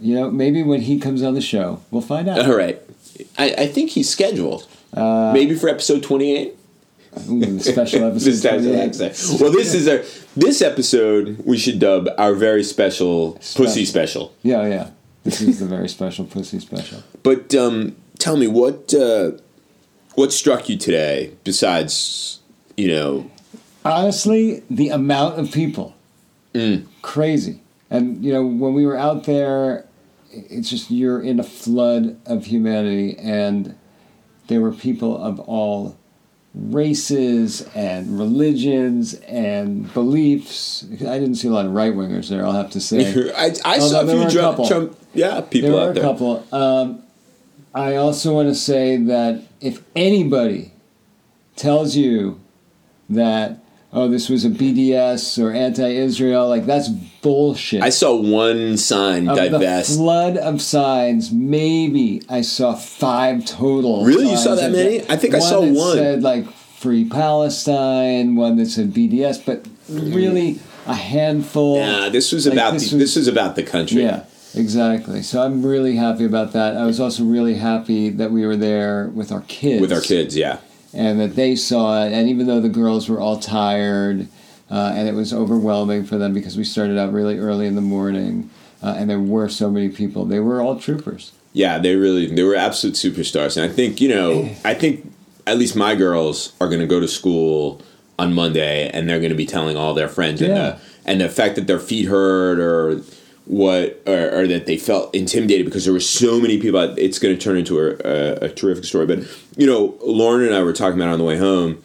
You 0.00 0.14
know, 0.14 0.30
maybe 0.30 0.62
when 0.62 0.80
he 0.82 0.98
comes 0.98 1.22
on 1.22 1.34
the 1.34 1.40
show, 1.40 1.82
we'll 1.90 2.00
find 2.02 2.28
out. 2.28 2.46
All 2.46 2.56
right, 2.56 2.80
I, 3.38 3.54
I 3.58 3.66
think 3.66 3.90
he's 3.90 4.08
scheduled. 4.08 4.66
Uh, 4.94 5.30
Maybe 5.34 5.54
for 5.54 5.68
episode 5.68 6.02
twenty-eight. 6.02 6.56
Ooh, 7.28 7.58
special 7.58 8.04
episode. 8.10 8.30
This 8.30 8.42
time, 8.42 8.62
28. 8.62 9.40
well, 9.40 9.50
this 9.52 9.74
is 9.74 9.88
a 9.88 10.04
this 10.36 10.62
episode 10.62 11.38
we 11.44 11.58
should 11.58 11.78
dub 11.80 12.08
our 12.18 12.34
very 12.34 12.62
special 12.62 13.32
pussy 13.56 13.84
special. 13.84 14.32
Yeah, 14.42 14.66
yeah. 14.66 14.90
This 15.24 15.40
is 15.40 15.58
the 15.60 15.66
very 15.66 15.88
special 15.88 16.24
pussy 16.24 16.60
special. 16.60 17.02
But 17.22 17.54
um, 17.54 17.96
tell 18.18 18.36
me 18.36 18.46
what 18.46 18.94
uh, 18.94 19.32
what 20.14 20.32
struck 20.32 20.68
you 20.68 20.76
today 20.76 21.32
besides 21.44 22.40
you 22.76 22.88
know 22.88 23.30
Honestly, 23.84 24.62
the 24.68 24.90
amount 24.90 25.38
of 25.38 25.50
people, 25.52 25.94
Mm. 26.54 26.84
crazy. 27.00 27.60
And 27.90 28.22
you 28.24 28.30
know, 28.32 28.44
when 28.44 28.74
we 28.74 28.84
were 28.84 28.96
out 28.96 29.24
there, 29.24 29.86
it's 30.32 30.68
just 30.68 30.90
you're 30.90 31.20
in 31.22 31.40
a 31.40 31.42
flood 31.42 32.16
of 32.26 32.44
humanity, 32.46 33.16
and 33.18 33.74
there 34.48 34.60
were 34.60 34.72
people 34.72 35.16
of 35.16 35.40
all 35.40 35.96
races 36.54 37.62
and 37.74 38.18
religions 38.18 39.14
and 39.26 39.92
beliefs. 39.94 40.84
I 41.00 41.18
didn't 41.18 41.36
see 41.36 41.48
a 41.48 41.52
lot 41.52 41.64
of 41.66 41.72
right 41.72 41.94
wingers 41.94 42.28
there. 42.28 42.44
I'll 42.44 42.52
have 42.52 42.70
to 42.72 42.80
say. 42.80 43.32
I, 43.36 43.54
I 43.64 43.78
Although 43.80 43.88
saw 43.88 44.00
a 44.02 44.28
few 44.28 44.30
Trump. 44.40 44.68
Trump 44.68 44.96
yeah 45.14 45.40
people 45.40 45.70
There 45.70 45.78
were 45.78 45.84
out 45.86 45.90
a 45.90 45.94
there. 45.94 46.02
couple. 46.02 46.46
Um, 46.52 47.02
I 47.74 47.96
also 47.96 48.34
want 48.34 48.48
to 48.48 48.54
say 48.54 48.96
that 48.96 49.42
if 49.60 49.82
anybody 49.94 50.72
tells 51.56 51.94
you 51.94 52.40
that 53.08 53.58
oh 53.92 54.08
this 54.08 54.28
was 54.28 54.44
a 54.44 54.50
BDS 54.50 55.42
or 55.42 55.52
anti-Israel, 55.52 56.48
like 56.48 56.66
that's 56.66 56.88
bullshit. 56.88 57.82
I 57.82 57.90
saw 57.90 58.14
one 58.16 58.76
sign 58.76 59.28
of 59.28 59.36
the 59.36 59.50
divest. 59.50 59.96
flood 59.96 60.36
of 60.36 60.60
signs, 60.62 61.30
maybe 61.32 62.22
I 62.28 62.40
saw 62.42 62.74
five 62.74 63.44
total. 63.44 64.04
Really? 64.04 64.30
You 64.30 64.36
saw 64.36 64.54
that 64.54 64.72
many? 64.72 65.02
I 65.08 65.16
think 65.16 65.34
I 65.34 65.38
saw 65.38 65.60
that 65.60 65.72
one. 65.72 65.96
Said 65.96 66.22
like 66.22 66.50
Free 66.50 67.04
Palestine, 67.04 68.36
one 68.36 68.56
that 68.56 68.66
said 68.66 68.92
BDS, 68.92 69.44
but 69.44 69.66
really 69.88 70.58
a 70.86 70.94
handful. 70.94 71.76
Yeah, 71.76 72.08
this 72.08 72.32
was 72.32 72.46
Like, 72.46 72.54
about 72.54 72.72
this 72.72 72.90
the, 72.90 72.96
was- 72.96 73.04
this 73.04 73.16
was 73.16 73.28
about 73.28 73.54
the 73.54 73.62
country. 73.62 74.02
Yeah. 74.02 74.24
Exactly. 74.54 75.22
So 75.22 75.42
I'm 75.42 75.64
really 75.64 75.96
happy 75.96 76.24
about 76.24 76.52
that. 76.52 76.76
I 76.76 76.84
was 76.84 77.00
also 77.00 77.24
really 77.24 77.54
happy 77.54 78.08
that 78.10 78.30
we 78.30 78.44
were 78.46 78.56
there 78.56 79.08
with 79.08 79.30
our 79.30 79.42
kids. 79.42 79.80
With 79.80 79.92
our 79.92 80.00
kids, 80.00 80.36
yeah. 80.36 80.58
And 80.92 81.20
that 81.20 81.36
they 81.36 81.54
saw 81.54 82.04
it. 82.04 82.12
And 82.12 82.28
even 82.28 82.46
though 82.46 82.60
the 82.60 82.68
girls 82.68 83.08
were 83.08 83.20
all 83.20 83.38
tired 83.38 84.26
uh, 84.70 84.92
and 84.94 85.08
it 85.08 85.14
was 85.14 85.32
overwhelming 85.32 86.04
for 86.04 86.18
them 86.18 86.34
because 86.34 86.56
we 86.56 86.64
started 86.64 86.98
out 86.98 87.12
really 87.12 87.38
early 87.38 87.66
in 87.66 87.76
the 87.76 87.80
morning 87.80 88.50
uh, 88.82 88.94
and 88.96 89.08
there 89.08 89.20
were 89.20 89.48
so 89.48 89.70
many 89.70 89.88
people, 89.88 90.24
they 90.24 90.40
were 90.40 90.60
all 90.60 90.78
troopers. 90.78 91.32
Yeah, 91.52 91.78
they 91.78 91.96
really 91.96 92.26
they 92.26 92.42
were 92.42 92.54
absolute 92.54 92.94
superstars. 92.94 93.56
And 93.56 93.70
I 93.70 93.72
think, 93.74 94.00
you 94.00 94.08
know, 94.08 94.48
I 94.64 94.74
think 94.74 95.12
at 95.46 95.58
least 95.58 95.74
my 95.74 95.94
girls 95.94 96.52
are 96.60 96.68
going 96.68 96.80
to 96.80 96.86
go 96.86 97.00
to 97.00 97.08
school 97.08 97.82
on 98.18 98.32
Monday 98.32 98.88
and 98.90 99.08
they're 99.08 99.18
going 99.18 99.30
to 99.30 99.36
be 99.36 99.46
telling 99.46 99.76
all 99.76 99.94
their 99.94 100.08
friends. 100.08 100.40
Yeah. 100.40 100.46
And, 100.48 100.56
the, 100.56 100.80
and 101.06 101.20
the 101.20 101.28
fact 101.28 101.56
that 101.56 101.66
their 101.66 101.80
feet 101.80 102.06
hurt 102.06 102.60
or 102.60 103.02
what 103.50 104.00
or, 104.06 104.42
or, 104.42 104.46
that 104.46 104.66
they 104.66 104.76
felt 104.76 105.12
intimidated 105.12 105.66
because 105.66 105.84
there 105.84 105.92
were 105.92 105.98
so 105.98 106.40
many 106.40 106.60
people 106.60 106.78
it's 106.96 107.18
going 107.18 107.36
to 107.36 107.40
turn 107.40 107.56
into 107.56 107.80
a, 107.80 107.96
a, 108.04 108.34
a, 108.44 108.48
terrific 108.48 108.84
story. 108.84 109.06
But 109.06 109.26
you 109.56 109.66
know 109.66 109.98
lauren 110.02 110.46
and 110.46 110.54
i 110.54 110.62
were 110.62 110.72
talking 110.72 110.96
about 110.96 111.08
it 111.08 111.14
on 111.14 111.18
the 111.18 111.24
way 111.24 111.36
home 111.36 111.82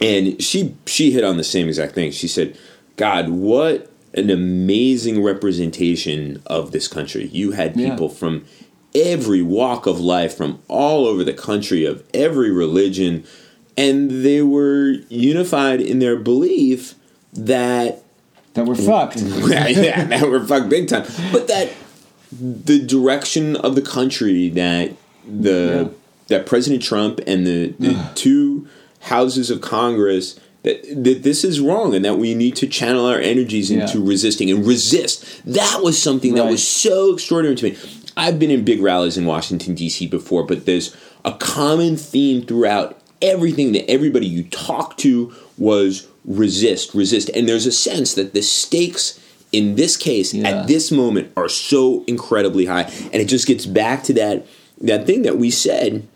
and 0.00 0.42
she 0.42 0.74
she 0.84 1.12
hit 1.12 1.22
on 1.22 1.36
the 1.36 1.44
same 1.44 1.68
exact 1.68 1.94
thing. 1.94 2.10
She 2.10 2.26
said 2.26 2.58
god 2.96 3.28
what 3.28 3.92
an 4.14 4.28
amazing 4.28 5.22
representation 5.22 6.42
of 6.46 6.72
this 6.72 6.88
country. 6.88 7.28
You 7.28 7.52
had 7.52 7.76
people 7.76 8.08
yeah. 8.08 8.14
from 8.14 8.44
every 8.92 9.40
walk 9.40 9.86
of 9.86 10.00
life 10.00 10.36
from 10.36 10.60
all 10.66 11.06
over 11.06 11.22
the 11.22 11.32
country 11.32 11.84
of 11.84 12.02
every 12.12 12.50
religion 12.50 13.24
and 13.76 14.24
they 14.24 14.42
were 14.42 14.96
unified 15.08 15.80
in 15.80 16.00
their 16.00 16.16
belief 16.16 16.96
that 17.32 18.02
that 18.54 18.66
we're 18.66 18.74
fucked. 18.74 19.16
yeah, 19.22 19.68
yeah, 19.68 20.04
that 20.04 20.22
we're 20.22 20.44
fucked 20.46 20.68
big 20.68 20.88
time. 20.88 21.06
But 21.32 21.48
that 21.48 21.72
the 22.32 22.78
direction 22.78 23.56
of 23.56 23.74
the 23.74 23.82
country 23.82 24.48
that 24.50 24.94
the 25.26 25.90
yeah. 25.90 25.98
that 26.28 26.46
President 26.46 26.82
Trump 26.82 27.20
and 27.26 27.46
the, 27.46 27.74
the 27.78 28.10
two 28.14 28.68
houses 29.00 29.50
of 29.50 29.60
Congress 29.60 30.38
that, 30.62 30.82
that 31.04 31.22
this 31.22 31.44
is 31.44 31.60
wrong 31.60 31.94
and 31.94 32.04
that 32.04 32.18
we 32.18 32.34
need 32.34 32.54
to 32.56 32.66
channel 32.68 33.06
our 33.06 33.18
energies 33.18 33.70
into 33.70 33.98
yeah. 33.98 34.08
resisting 34.08 34.50
and 34.50 34.64
resist. 34.64 35.42
That 35.44 35.80
was 35.82 36.00
something 36.00 36.34
right. 36.34 36.44
that 36.44 36.50
was 36.50 36.66
so 36.66 37.12
extraordinary 37.14 37.56
to 37.56 37.70
me. 37.70 37.78
I've 38.16 38.38
been 38.38 38.50
in 38.50 38.64
big 38.64 38.80
rallies 38.80 39.16
in 39.16 39.24
Washington 39.24 39.74
D.C. 39.74 40.06
before, 40.06 40.44
but 40.44 40.66
there's 40.66 40.96
a 41.24 41.32
common 41.32 41.96
theme 41.96 42.42
throughout 42.42 43.00
everything 43.20 43.72
that 43.72 43.90
everybody 43.90 44.26
you 44.26 44.44
talk 44.44 44.96
to 44.98 45.34
was 45.56 46.06
resist, 46.24 46.94
resist. 46.94 47.30
And 47.34 47.48
there's 47.48 47.66
a 47.66 47.72
sense 47.72 48.14
that 48.14 48.34
the 48.34 48.42
stakes 48.42 49.20
in 49.52 49.74
this 49.74 49.96
case 49.96 50.32
yeah. 50.32 50.48
at 50.48 50.66
this 50.66 50.90
moment 50.90 51.32
are 51.36 51.48
so 51.48 52.04
incredibly 52.06 52.66
high. 52.66 52.82
And 53.12 53.14
it 53.14 53.26
just 53.26 53.46
gets 53.46 53.66
back 53.66 54.02
to 54.04 54.12
that 54.14 54.46
that 54.80 55.06
thing 55.06 55.22
that 55.22 55.36
we 55.36 55.50
said 55.50 56.08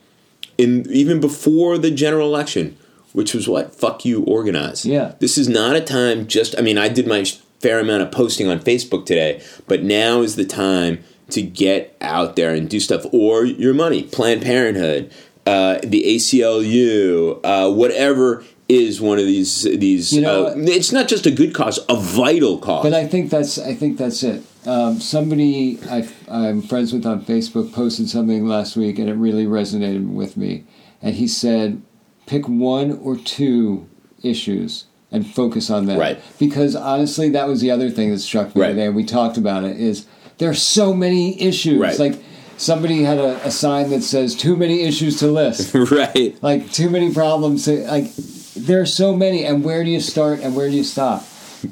in 0.58 0.90
even 0.90 1.20
before 1.20 1.78
the 1.78 1.90
general 1.90 2.26
election, 2.26 2.76
which 3.12 3.34
was 3.34 3.48
what? 3.48 3.74
Fuck 3.74 4.04
you, 4.04 4.24
organize. 4.24 4.84
Yeah. 4.84 5.14
This 5.20 5.38
is 5.38 5.48
not 5.48 5.76
a 5.76 5.80
time 5.80 6.26
just 6.26 6.58
I 6.58 6.62
mean, 6.62 6.78
I 6.78 6.88
did 6.88 7.06
my 7.06 7.24
fair 7.60 7.78
amount 7.78 8.02
of 8.02 8.10
posting 8.10 8.48
on 8.48 8.60
Facebook 8.60 9.06
today, 9.06 9.42
but 9.66 9.82
now 9.82 10.22
is 10.22 10.36
the 10.36 10.44
time 10.44 11.04
to 11.30 11.42
get 11.42 11.96
out 12.00 12.36
there 12.36 12.54
and 12.54 12.68
do 12.68 12.80
stuff 12.80 13.04
or 13.12 13.44
your 13.44 13.74
money, 13.74 14.04
Planned 14.04 14.42
Parenthood, 14.42 15.12
uh, 15.44 15.78
the 15.82 16.04
ACLU, 16.04 17.40
uh, 17.42 17.72
whatever 17.72 18.44
is 18.68 19.00
one 19.00 19.18
of 19.18 19.26
these 19.26 19.62
these. 19.62 20.12
You 20.12 20.22
know, 20.22 20.46
uh, 20.46 20.54
it's 20.56 20.92
not 20.92 21.08
just 21.08 21.26
a 21.26 21.30
good 21.30 21.54
cause, 21.54 21.78
a 21.88 21.96
vital 21.96 22.58
cause. 22.58 22.82
But 22.82 22.94
I 22.94 23.06
think 23.06 23.30
that's 23.30 23.58
I 23.58 23.74
think 23.74 23.98
that's 23.98 24.22
it. 24.22 24.42
Um, 24.66 25.00
somebody 25.00 25.78
I, 25.88 26.08
I'm 26.28 26.62
friends 26.62 26.92
with 26.92 27.06
on 27.06 27.24
Facebook 27.24 27.72
posted 27.72 28.08
something 28.08 28.46
last 28.46 28.76
week, 28.76 28.98
and 28.98 29.08
it 29.08 29.14
really 29.14 29.46
resonated 29.46 30.12
with 30.12 30.36
me. 30.36 30.64
And 31.00 31.14
he 31.14 31.28
said, 31.28 31.82
"Pick 32.26 32.48
one 32.48 32.98
or 32.98 33.16
two 33.16 33.88
issues." 34.22 34.86
And 35.12 35.24
focus 35.24 35.70
on 35.70 35.86
that, 35.86 35.98
right? 35.98 36.20
Because 36.36 36.74
honestly, 36.74 37.30
that 37.30 37.46
was 37.46 37.60
the 37.60 37.70
other 37.70 37.90
thing 37.90 38.10
that 38.10 38.18
struck 38.18 38.54
me 38.56 38.60
right. 38.60 38.68
today, 38.70 38.86
and 38.86 38.96
we 38.96 39.04
talked 39.04 39.38
about 39.38 39.62
it. 39.62 39.78
Is 39.78 40.04
there 40.38 40.50
are 40.50 40.54
so 40.54 40.92
many 40.92 41.40
issues, 41.40 41.78
right. 41.78 41.96
like 41.98 42.20
somebody 42.56 43.04
had 43.04 43.16
a, 43.18 43.46
a, 43.46 43.50
sign 43.50 43.90
that 43.90 44.02
says 44.02 44.34
too 44.34 44.56
many 44.56 44.82
issues 44.82 45.18
to 45.18 45.26
list 45.26 45.74
right 45.90 46.42
like 46.42 46.72
too 46.72 46.88
many 46.88 47.12
problems 47.12 47.66
to, 47.66 47.86
like 47.86 48.10
there 48.56 48.80
are 48.80 48.86
so 48.86 49.14
many, 49.14 49.44
and 49.44 49.64
where 49.64 49.84
do 49.84 49.90
you 49.90 50.00
start 50.00 50.40
and 50.40 50.56
where 50.56 50.68
do 50.68 50.76
you 50.76 50.84
stop? 50.84 51.24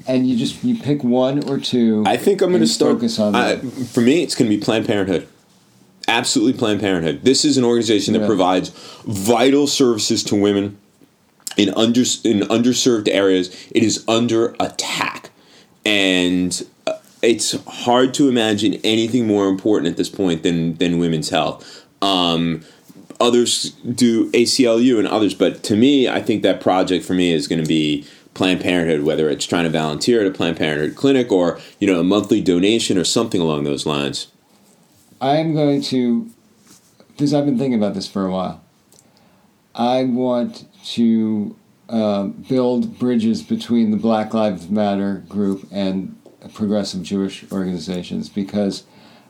And 0.06 0.26
you 0.26 0.36
just 0.36 0.62
you 0.64 0.80
pick 0.80 1.04
one 1.04 1.48
or 1.48 1.58
two. 1.58 2.04
I 2.06 2.16
think 2.16 2.40
I'm 2.40 2.50
going 2.50 2.60
to 2.60 2.66
start. 2.66 2.94
Focus 2.94 3.18
on 3.18 3.34
uh, 3.34 3.58
for 3.92 4.00
me, 4.00 4.22
it's 4.22 4.34
going 4.34 4.50
to 4.50 4.56
be 4.56 4.62
Planned 4.62 4.86
Parenthood. 4.86 5.28
Absolutely, 6.08 6.58
Planned 6.58 6.80
Parenthood. 6.80 7.24
This 7.24 7.44
is 7.44 7.56
an 7.56 7.64
organization 7.64 8.14
that 8.14 8.26
provides 8.26 8.70
vital 9.04 9.66
services 9.66 10.22
to 10.24 10.34
women 10.34 10.78
in 11.56 11.70
under 11.70 12.00
in 12.24 12.40
underserved 12.48 13.08
areas. 13.08 13.48
It 13.70 13.82
is 13.82 14.04
under 14.08 14.54
attack, 14.60 15.30
and 15.84 16.66
uh, 16.86 16.98
it's 17.22 17.56
hard 17.66 18.14
to 18.14 18.28
imagine 18.28 18.74
anything 18.84 19.26
more 19.26 19.48
important 19.48 19.90
at 19.90 19.96
this 19.96 20.08
point 20.08 20.42
than 20.42 20.76
than 20.76 20.98
women's 20.98 21.30
health. 21.30 21.86
Um, 22.02 22.64
others 23.20 23.70
do 23.80 24.30
ACLU 24.32 24.98
and 24.98 25.08
others, 25.08 25.34
but 25.34 25.62
to 25.64 25.76
me, 25.76 26.08
I 26.08 26.20
think 26.22 26.42
that 26.42 26.60
project 26.60 27.04
for 27.04 27.14
me 27.14 27.32
is 27.32 27.48
going 27.48 27.62
to 27.62 27.68
be 27.68 28.06
Planned 28.34 28.60
Parenthood, 28.60 29.02
whether 29.02 29.28
it's 29.28 29.46
trying 29.46 29.64
to 29.64 29.70
volunteer 29.70 30.20
at 30.20 30.26
a 30.26 30.30
Planned 30.30 30.56
Parenthood 30.56 30.96
clinic 30.96 31.30
or 31.30 31.60
you 31.78 31.86
know 31.86 32.00
a 32.00 32.04
monthly 32.04 32.40
donation 32.40 32.98
or 32.98 33.04
something 33.04 33.40
along 33.40 33.64
those 33.64 33.86
lines. 33.86 34.28
I 35.20 35.36
am 35.36 35.54
going 35.54 35.80
to, 35.82 36.30
because 37.08 37.32
I've 37.32 37.46
been 37.46 37.58
thinking 37.58 37.78
about 37.78 37.94
this 37.94 38.08
for 38.08 38.26
a 38.26 38.30
while. 38.30 38.62
I 39.74 40.04
want 40.04 40.66
to 40.86 41.56
uh, 41.88 42.24
build 42.24 42.98
bridges 42.98 43.42
between 43.42 43.90
the 43.90 43.96
Black 43.96 44.34
Lives 44.34 44.68
Matter 44.68 45.24
group 45.28 45.66
and 45.70 46.20
progressive 46.52 47.02
Jewish 47.02 47.50
organizations 47.50 48.28
because 48.28 48.84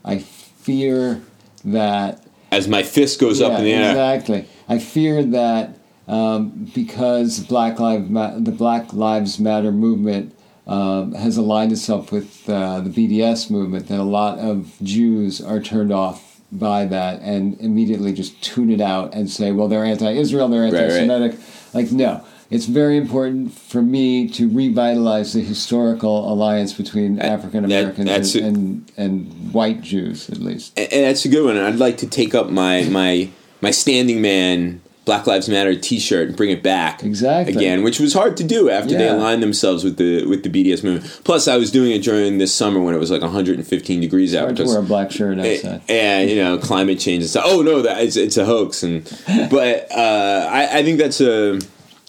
I 0.04 0.18
fear 0.18 1.22
that 1.64 2.23
as 2.54 2.68
my 2.68 2.82
fist 2.82 3.20
goes 3.20 3.40
yeah, 3.40 3.48
up 3.48 3.58
in 3.58 3.64
the 3.64 3.72
air. 3.72 3.90
Exactly. 3.90 4.46
I 4.68 4.78
fear 4.78 5.22
that 5.22 5.78
um, 6.08 6.70
because 6.74 7.40
Black 7.40 7.78
Lives 7.78 8.08
Ma- 8.08 8.38
the 8.38 8.52
Black 8.52 8.92
Lives 8.92 9.38
Matter 9.38 9.72
movement 9.72 10.36
um, 10.66 11.12
has 11.14 11.36
aligned 11.36 11.72
itself 11.72 12.12
with 12.12 12.48
uh, 12.48 12.80
the 12.80 12.90
BDS 12.90 13.50
movement, 13.50 13.88
that 13.88 13.98
a 13.98 14.02
lot 14.02 14.38
of 14.38 14.72
Jews 14.82 15.40
are 15.40 15.60
turned 15.60 15.92
off 15.92 16.40
by 16.50 16.86
that 16.86 17.20
and 17.20 17.60
immediately 17.60 18.12
just 18.12 18.40
tune 18.42 18.70
it 18.70 18.80
out 18.80 19.12
and 19.12 19.28
say, 19.28 19.50
well, 19.50 19.68
they're 19.68 19.84
anti-Israel, 19.84 20.48
they're 20.48 20.64
anti-Semitic. 20.64 21.32
Right, 21.32 21.40
right. 21.74 21.74
Like, 21.74 21.92
no 21.92 22.24
it's 22.54 22.66
very 22.66 22.96
important 22.96 23.52
for 23.52 23.82
me 23.82 24.28
to 24.28 24.48
revitalize 24.48 25.32
the 25.32 25.40
historical 25.40 26.32
alliance 26.32 26.72
between 26.72 27.18
African 27.18 27.64
Americans 27.64 28.36
and, 28.36 28.44
and, 28.46 28.92
and, 28.96 29.52
white 29.52 29.80
Jews, 29.80 30.30
at 30.30 30.38
least. 30.38 30.78
And, 30.78 30.92
and 30.92 31.04
that's 31.04 31.24
a 31.24 31.28
good 31.28 31.44
one. 31.44 31.56
I'd 31.56 31.80
like 31.80 31.98
to 31.98 32.06
take 32.06 32.32
up 32.32 32.50
my 32.50 32.84
my 32.84 33.28
my 33.60 33.72
standing 33.72 34.22
man 34.22 34.82
Black 35.04 35.26
Lives 35.26 35.48
Matter 35.48 35.74
T-shirt 35.74 36.28
and 36.28 36.36
bring 36.36 36.50
it 36.50 36.62
back 36.62 37.02
exactly 37.02 37.56
again, 37.56 37.82
which 37.82 37.98
was 37.98 38.14
hard 38.14 38.36
to 38.36 38.44
do 38.44 38.70
after 38.70 38.92
yeah. 38.92 38.98
they 38.98 39.08
aligned 39.08 39.42
themselves 39.42 39.82
with 39.82 39.96
the 39.96 40.24
with 40.24 40.44
the 40.44 40.48
BDS 40.48 40.84
movement. 40.84 41.20
Plus, 41.24 41.48
I 41.48 41.56
was 41.56 41.72
doing 41.72 41.90
it 41.90 42.04
during 42.04 42.38
this 42.38 42.54
summer 42.54 42.78
when 42.78 42.94
it 42.94 42.98
was 42.98 43.10
like 43.10 43.20
115 43.20 44.00
degrees 44.00 44.32
out. 44.32 44.44
Hard 44.44 44.56
to 44.58 44.64
wear 44.64 44.78
a 44.78 44.82
black 44.82 45.10
shirt 45.10 45.40
outside. 45.40 45.82
And 45.88 46.30
you 46.30 46.36
know, 46.36 46.58
climate 46.58 47.00
change 47.00 47.24
and 47.24 47.30
stuff. 47.30 47.44
Oh 47.46 47.62
no, 47.62 47.82
that 47.82 48.00
it's, 48.00 48.14
it's 48.14 48.36
a 48.36 48.44
hoax. 48.44 48.84
And 48.84 49.02
but 49.50 49.90
uh, 49.90 50.48
I, 50.52 50.78
I 50.78 50.82
think 50.84 50.98
that's 50.98 51.20
a 51.20 51.58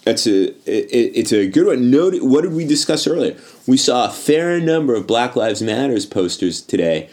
that's 0.06 0.24
a 0.26 0.50
it, 0.70 0.88
it's 1.14 1.32
a 1.32 1.48
good 1.48 1.66
one. 1.66 1.90
Note 1.90 2.14
what 2.22 2.42
did 2.42 2.52
we 2.52 2.64
discuss 2.64 3.06
earlier? 3.06 3.36
We 3.66 3.76
saw 3.76 4.06
a 4.06 4.10
fair 4.10 4.60
number 4.60 4.94
of 4.94 5.06
Black 5.06 5.34
Lives 5.34 5.60
Matters 5.60 6.06
posters 6.06 6.62
today, 6.62 7.10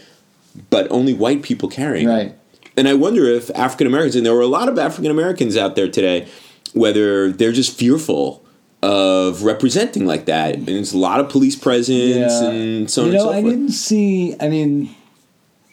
but 0.70 0.90
only 0.92 1.14
white 1.14 1.42
people 1.42 1.68
carrying. 1.68 2.08
Right. 2.08 2.36
And 2.78 2.88
I 2.88 2.94
wonder 2.94 3.26
if 3.26 3.50
African 3.56 3.88
Americans, 3.88 4.16
and 4.16 4.26
there 4.26 4.34
were 4.34 4.42
a 4.42 4.48
lot 4.48 4.70
of 4.70 4.78
African 4.78 5.12
Americans 5.12 5.58
out 5.58 5.76
there 5.76 5.90
today, 5.90 6.28
whether 6.74 7.32
they're 7.32 7.52
just 7.52 7.78
fearful 7.78 8.46
of 8.84 9.44
representing 9.44 10.06
like 10.06 10.26
that. 10.26 10.56
And 10.56 10.70
it's 10.70 10.94
a 10.94 10.98
lot 10.98 11.20
of 11.20 11.30
police 11.30 11.56
presence 11.56 11.90
yeah. 12.16 12.50
and 12.50 12.92
so 12.92 13.04
on 13.04 13.08
you 13.08 13.14
know, 13.14 13.30
and 13.32 13.32
so 13.32 13.38
I 13.38 13.42
didn't 13.42 13.72
see. 13.72 14.36
I 14.40 14.50
mean, 14.50 14.96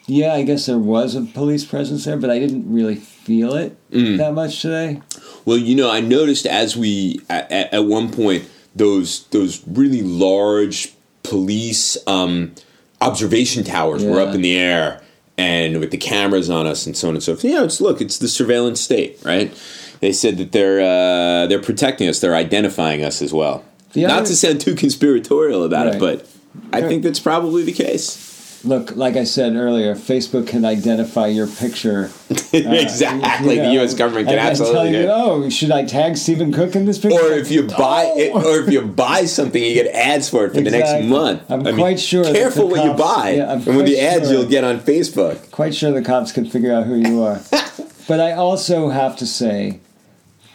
yeah, 0.07 0.33
I 0.33 0.41
guess 0.41 0.65
there 0.65 0.79
was 0.79 1.13
a 1.13 1.21
police 1.21 1.65
presence 1.65 2.05
there, 2.05 2.17
but 2.17 2.31
I 2.31 2.39
didn't 2.39 2.71
really 2.71 3.01
feel 3.23 3.53
it 3.55 3.77
mm. 3.91 4.17
that 4.17 4.33
much 4.33 4.61
today. 4.61 5.01
Well, 5.45 5.57
you 5.57 5.75
know, 5.75 5.89
I 5.89 6.01
noticed 6.01 6.45
as 6.45 6.75
we 6.75 7.21
at, 7.29 7.51
at 7.51 7.85
one 7.85 8.11
point 8.11 8.49
those 8.75 9.25
those 9.27 9.65
really 9.67 10.01
large 10.01 10.93
police 11.23 11.97
um, 12.07 12.53
observation 12.99 13.63
towers 13.63 14.03
yeah. 14.03 14.11
were 14.11 14.19
up 14.19 14.33
in 14.33 14.41
the 14.41 14.55
air 14.55 15.01
and 15.37 15.79
with 15.79 15.91
the 15.91 15.97
cameras 15.97 16.49
on 16.49 16.67
us 16.67 16.85
and 16.85 16.95
so 16.95 17.09
on 17.09 17.15
and 17.15 17.23
so 17.23 17.33
forth. 17.33 17.45
Yeah, 17.45 17.63
it's 17.63 17.81
look, 17.81 18.01
it's 18.01 18.17
the 18.17 18.27
surveillance 18.27 18.81
state, 18.81 19.19
right? 19.23 19.51
They 19.99 20.13
said 20.13 20.37
that 20.37 20.51
they're 20.51 20.79
uh, 20.79 21.47
they're 21.47 21.61
protecting 21.61 22.07
us, 22.07 22.19
they're 22.19 22.35
identifying 22.35 23.03
us 23.03 23.21
as 23.21 23.33
well. 23.33 23.63
The 23.93 24.03
Not 24.03 24.19
other, 24.19 24.27
to 24.27 24.35
sound 24.35 24.61
too 24.61 24.75
conspiratorial 24.75 25.63
about 25.63 25.85
right. 25.85 25.95
it, 25.95 25.99
but 25.99 26.27
I 26.73 26.81
think 26.81 27.03
that's 27.03 27.19
probably 27.19 27.63
the 27.63 27.73
case. 27.73 28.30
Look, 28.63 28.95
like 28.95 29.15
I 29.15 29.23
said 29.23 29.55
earlier, 29.55 29.95
Facebook 29.95 30.47
can 30.47 30.65
identify 30.65 31.27
your 31.27 31.47
picture. 31.47 32.11
Uh, 32.53 32.73
exactly, 32.73 33.55
you 33.55 33.61
the 33.61 33.71
U.S. 33.75 33.93
government 33.93 34.27
can 34.27 34.37
absolutely. 34.37 34.91
tell 34.91 35.01
you, 35.01 35.07
oh, 35.09 35.49
should 35.49 35.71
I 35.71 35.85
tag 35.85 36.17
Stephen 36.17 36.51
Cook 36.51 36.75
in 36.75 36.85
this 36.85 36.99
picture? 36.99 37.17
Or 37.17 37.31
if 37.31 37.49
you 37.49 37.63
buy, 37.63 38.11
it, 38.13 38.35
or 38.35 38.59
if 38.59 38.69
you 38.69 38.81
buy 38.81 39.23
something, 39.23 39.63
you 39.63 39.73
get 39.73 39.87
ads 39.95 40.29
for 40.29 40.45
it 40.45 40.49
for 40.49 40.59
the 40.59 40.69
next 40.69 41.05
month. 41.05 41.49
I'm 41.49 41.61
I 41.61 41.63
mean, 41.63 41.75
quite 41.77 41.97
sure 41.97 42.25
Careful 42.25 42.67
the 42.67 42.75
what 42.75 42.85
you 42.85 42.93
buy, 42.93 43.35
yeah, 43.35 43.53
and 43.53 43.65
with 43.65 43.85
the 43.85 44.01
ads 44.01 44.25
sure. 44.25 44.33
you'll 44.33 44.49
get 44.49 44.65
on 44.65 44.81
Facebook. 44.81 45.49
quite 45.51 45.73
sure 45.73 45.91
the 45.91 46.01
cops 46.01 46.33
can 46.33 46.45
figure 46.45 46.73
out 46.73 46.87
who 46.87 46.95
you 46.95 47.23
are. 47.23 47.39
but 48.07 48.19
I 48.19 48.33
also 48.33 48.89
have 48.89 49.15
to 49.17 49.25
say 49.25 49.79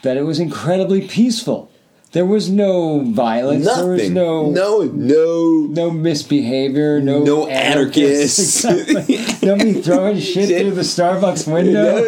that 0.03 0.19
it 0.19 0.23
was 0.23 0.39
incredibly 0.39 1.09
peaceful. 1.09 1.71
There 2.13 2.25
was 2.25 2.49
no 2.49 3.01
violence. 3.01 3.67
There 3.67 3.87
was 3.87 3.99
Nothing. 4.09 4.15
no 4.15 4.51
no, 4.51 4.83
no, 4.85 5.67
no 5.69 5.91
misbehavior. 5.91 7.01
No 7.01 7.23
No 7.25 7.47
anarchists. 7.47 8.65
Exactly. 8.65 9.47
Nobody 9.47 9.75
throwing 9.83 10.19
shit 10.19 10.49
Shit. 10.49 10.63
through 10.63 10.71
the 10.73 10.83
Starbucks 10.83 11.53
window. 11.53 12.03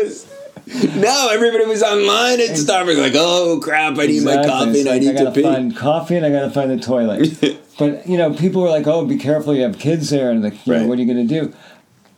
No, 1.00 1.28
everybody 1.32 1.64
was 1.64 1.82
online 1.82 2.40
at 2.40 2.50
Starbucks, 2.50 2.98
like, 3.00 3.12
oh 3.16 3.58
crap, 3.62 3.98
I 3.98 4.06
need 4.06 4.22
my 4.22 4.44
coffee 4.44 4.80
and 4.80 4.88
I 4.88 4.98
need 4.98 5.06
to 5.16 5.20
I 5.20 5.24
gotta 5.24 5.30
pee. 5.32 5.42
find 5.42 5.74
coffee 5.76 6.16
and 6.16 6.26
I 6.26 6.30
gotta 6.30 6.50
find 6.50 6.70
the 6.70 6.78
toilet. 6.78 7.58
but 7.78 8.06
you 8.06 8.18
know, 8.18 8.34
people 8.34 8.60
were 8.62 8.68
like, 8.68 8.86
"Oh, 8.86 9.04
be 9.06 9.16
careful! 9.16 9.54
You 9.54 9.62
have 9.62 9.78
kids 9.78 10.10
there," 10.10 10.30
and 10.30 10.42
like, 10.42 10.66
you 10.66 10.74
know, 10.74 10.86
what 10.86 10.98
are 10.98 11.02
you 11.02 11.06
gonna 11.08 11.24
do? 11.24 11.54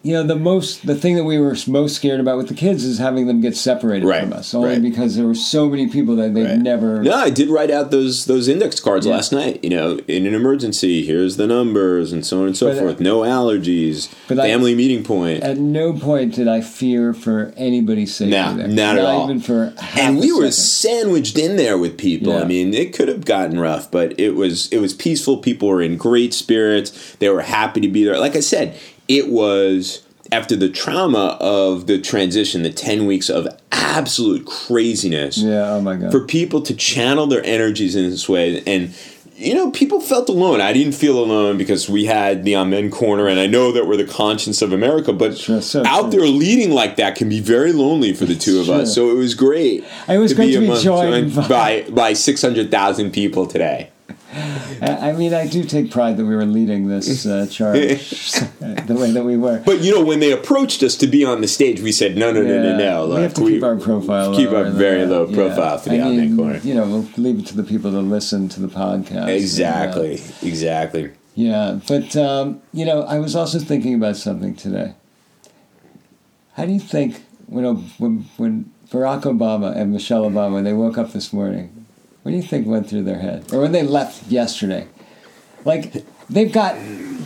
You 0.03 0.15
know, 0.15 0.23
the 0.23 0.35
most 0.37 0.87
the 0.87 0.95
thing 0.95 1.17
that 1.17 1.25
we 1.25 1.39
were 1.39 1.55
most 1.67 1.95
scared 1.95 2.21
about 2.21 2.39
with 2.39 2.49
the 2.49 2.55
kids 2.55 2.85
is 2.85 2.97
having 2.99 3.27
them 3.27 3.43
get 3.43 3.55
separated 3.55 4.07
Right, 4.07 4.23
from 4.23 4.33
us, 4.33 4.55
only 4.55 4.71
right. 4.71 4.81
because 4.83 5.15
there 5.17 5.27
were 5.27 5.35
so 5.35 5.69
many 5.69 5.89
people 5.89 6.17
that 6.17 6.33
they'd 6.33 6.45
Right. 6.45 6.59
never. 6.59 7.03
No, 7.03 7.13
I 7.13 7.29
did 7.29 7.51
write 7.51 7.71
out 7.71 7.91
those 7.91 8.25
those 8.25 8.49
index 8.49 8.81
cards 8.81 9.05
Yeah. 9.05 9.13
last 9.13 9.31
night. 9.31 9.59
You 9.63 9.69
know, 9.69 9.99
in 10.09 10.25
an 10.25 10.33
emergency, 10.33 11.05
here's 11.05 11.37
the 11.37 11.47
numbers 11.47 12.15
and 12.15 12.25
so 12.25 12.41
on 12.41 12.47
and 12.47 12.57
so 12.57 12.69
But, 12.69 12.79
uh, 12.79 12.81
forth. 12.81 13.01
No 13.01 13.21
allergies. 13.21 14.09
but 14.27 14.39
I- 14.39 14.49
family 14.49 14.75
meeting 14.75 15.03
point. 15.03 15.43
At 15.43 15.59
no 15.59 15.93
point 15.93 16.35
did 16.35 16.49
I 16.49 16.63
fear 16.63 17.13
for 17.13 17.53
anybody's 17.59 18.15
safety 18.15 18.31
No, 18.31 18.57
there. 18.57 18.69
not 18.69 18.97
at 18.97 19.05
all. 19.05 19.25
even 19.25 19.41
for 19.41 19.75
half 19.77 19.99
and 19.99 20.19
we 20.19 20.33
were 20.33 20.51
sandwiched 20.51 21.37
in 21.37 21.57
there 21.57 21.77
with 21.77 21.99
people. 21.99 22.33
Yeah. 22.33 22.41
I 22.41 22.45
mean, 22.47 22.73
it 22.73 22.95
could 22.95 23.09
have 23.09 23.27
gotten 23.27 23.61
rough, 23.61 23.91
but 23.91 24.15
it 24.19 24.35
was 24.35 24.69
it 24.73 24.81
was 24.81 24.95
peaceful. 24.95 25.37
People 25.37 25.69
were 25.69 25.83
in 25.83 25.99
great 25.99 26.33
spirits. 26.33 26.91
They 27.19 27.29
were 27.29 27.43
happy 27.43 27.83
to 27.83 27.89
be 27.89 28.03
there. 28.05 28.19
Like 28.19 28.35
I 28.35 28.41
said, 28.41 28.73
it 29.19 29.29
was 29.29 30.03
after 30.33 30.55
the 30.55 30.69
trauma 30.69 31.37
of 31.41 31.87
the 31.89 31.99
transition, 32.01 32.63
the 32.63 32.71
ten 32.73 33.07
weeks 33.07 33.29
of 33.29 33.49
absolute 33.73 34.47
craziness. 34.47 35.39
Yeah. 35.39 35.73
Oh 35.75 35.81
my 35.81 35.97
god. 35.97 36.13
For 36.13 36.21
people 36.21 36.61
to 36.63 36.75
channel 36.75 37.27
their 37.27 37.45
energies 37.45 37.95
in 37.97 38.09
this 38.11 38.29
way 38.29 38.63
and. 38.67 38.95
You 39.43 39.55
know, 39.55 39.71
people 39.71 40.03
felt 40.03 40.29
alone. 40.29 40.61
I 40.61 40.75
didn't 40.75 40.93
feel 40.93 41.19
alone 41.19 41.57
because 41.57 41.89
we 41.89 42.05
had 42.05 42.45
the 42.45 42.57
Amen 42.57 42.91
Corner, 42.91 43.27
and 43.27 43.41
I 43.41 43.47
know 43.47 43.73
that 43.73 43.87
we're 43.87 43.97
the 43.97 44.05
conscience 44.05 44.61
of 44.61 44.71
America. 44.75 45.15
But 45.15 45.39
Sure, 45.39 45.63
so 45.63 45.83
out 45.87 46.11
true. 46.11 46.21
there 46.21 46.29
leading 46.29 46.73
like 46.73 46.97
that 46.97 47.15
can 47.17 47.31
be 47.31 47.41
very 47.41 47.73
lonely 47.73 48.13
for 48.13 48.27
the 48.27 48.35
two 48.35 48.61
of 48.61 48.67
Sure. 48.67 48.81
us. 48.83 48.95
So 48.95 49.11
it 49.11 49.15
was 49.15 49.33
great. 49.35 49.83
It 50.11 50.19
was 50.19 50.35
great 50.35 50.53
to 50.53 50.61
be 50.61 50.79
joined 50.83 51.35
by 51.35 51.87
by 51.89 52.13
six 52.13 52.43
hundred 52.43 52.71
thousand 52.71 53.13
people 53.13 53.47
today. 53.47 53.89
I 54.33 55.13
mean, 55.13 55.35
I 55.35 55.47
do 55.47 55.65
take 55.65 55.91
pride 55.91 56.17
that 56.17 56.25
we 56.25 56.37
were 56.37 56.47
leading 56.47 56.87
this 56.87 57.27
uh, 57.27 57.47
charge 57.51 57.79
the 58.61 58.97
way 58.99 59.11
that 59.11 59.25
we 59.25 59.37
were. 59.37 59.59
But 59.59 59.81
you 59.81 59.93
know, 59.93 60.05
when 60.05 60.21
they 60.21 60.33
approached 60.33 60.83
us 60.83 60.97
to 60.97 61.07
be 61.07 61.25
on 61.25 61.41
the 61.41 61.49
stage, 61.49 61.81
we 61.81 61.91
said, 61.91 62.17
"No, 62.17 62.31
no, 62.33 62.43
no, 62.43 62.63
no, 62.63 62.77
no." 62.77 63.15
we 63.17 63.23
have 63.23 63.35
to 63.35 63.41
keep 63.41 63.63
our 63.63 63.77
profile. 63.77 64.35
keep 64.35 64.51
our 64.51 64.71
very 64.71 65.05
low 65.05 65.27
profile 65.27 65.79
for 65.79 65.89
the 65.89 66.01
I 66.01 66.11
mean, 66.11 66.37
Corner. 66.37 66.59
You 66.59 66.75
know, 66.75 66.87
we'll 66.87 67.09
leave 67.17 67.41
it 67.41 67.47
to 67.47 67.57
the 67.57 67.65
people 67.65 67.91
to 67.91 68.01
listen 68.01 68.49
to 68.51 68.61
the 68.61 68.69
podcast. 68.69 69.29
exactly, 69.29 70.21
exactly. 70.43 71.05
And, 71.05 71.13
uh, 71.13 71.17
yeah, 71.35 71.81
but 71.89 72.17
um, 72.17 72.63
you 72.73 72.85
know, 72.85 73.03
I 73.03 73.19
was 73.19 73.35
also 73.35 73.59
thinking 73.59 73.95
about 73.95 74.17
something 74.17 74.55
today. 74.55 74.95
How 76.55 76.67
do 76.67 76.73
you 76.73 76.81
think 76.81 77.25
when 77.47 77.65
when 77.99 78.29
when 78.37 78.73
Barack 78.91 79.23
Obama 79.23 79.77
and 79.77 79.93
Michelle 79.93 80.29
Obama 80.29 80.63
they 80.63 80.73
woke 80.73 80.99
up 80.99 81.13
this 81.13 81.33
morning? 81.33 81.80
What 82.23 82.33
do 82.33 82.37
you 82.37 82.43
think 82.43 82.67
went 82.67 82.89
through 82.89 83.05
their 83.05 83.19
head, 83.19 83.53
or 83.53 83.61
when 83.61 83.73
they 83.73 83.83
left 83.83 84.27
yesterday? 84.31 84.87
Like 85.65 86.05
they've 86.29 86.53
got. 86.53 86.77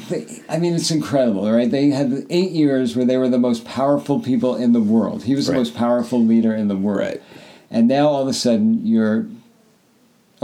They, 0.08 0.42
I 0.50 0.58
mean, 0.58 0.74
it's 0.74 0.90
incredible, 0.90 1.50
right? 1.50 1.70
They 1.70 1.88
had 1.88 2.26
eight 2.28 2.50
years 2.50 2.94
where 2.94 3.06
they 3.06 3.16
were 3.16 3.28
the 3.28 3.38
most 3.38 3.64
powerful 3.64 4.20
people 4.20 4.54
in 4.54 4.72
the 4.72 4.80
world. 4.80 5.24
He 5.24 5.34
was 5.34 5.48
Right. 5.48 5.54
the 5.54 5.60
most 5.60 5.74
powerful 5.74 6.22
leader 6.22 6.54
in 6.54 6.68
the 6.68 6.76
world. 6.76 6.98
Right. 7.00 7.22
And 7.70 7.88
now 7.88 8.08
all 8.08 8.22
of 8.22 8.28
a 8.28 8.34
sudden 8.34 8.86
you're 8.86 9.26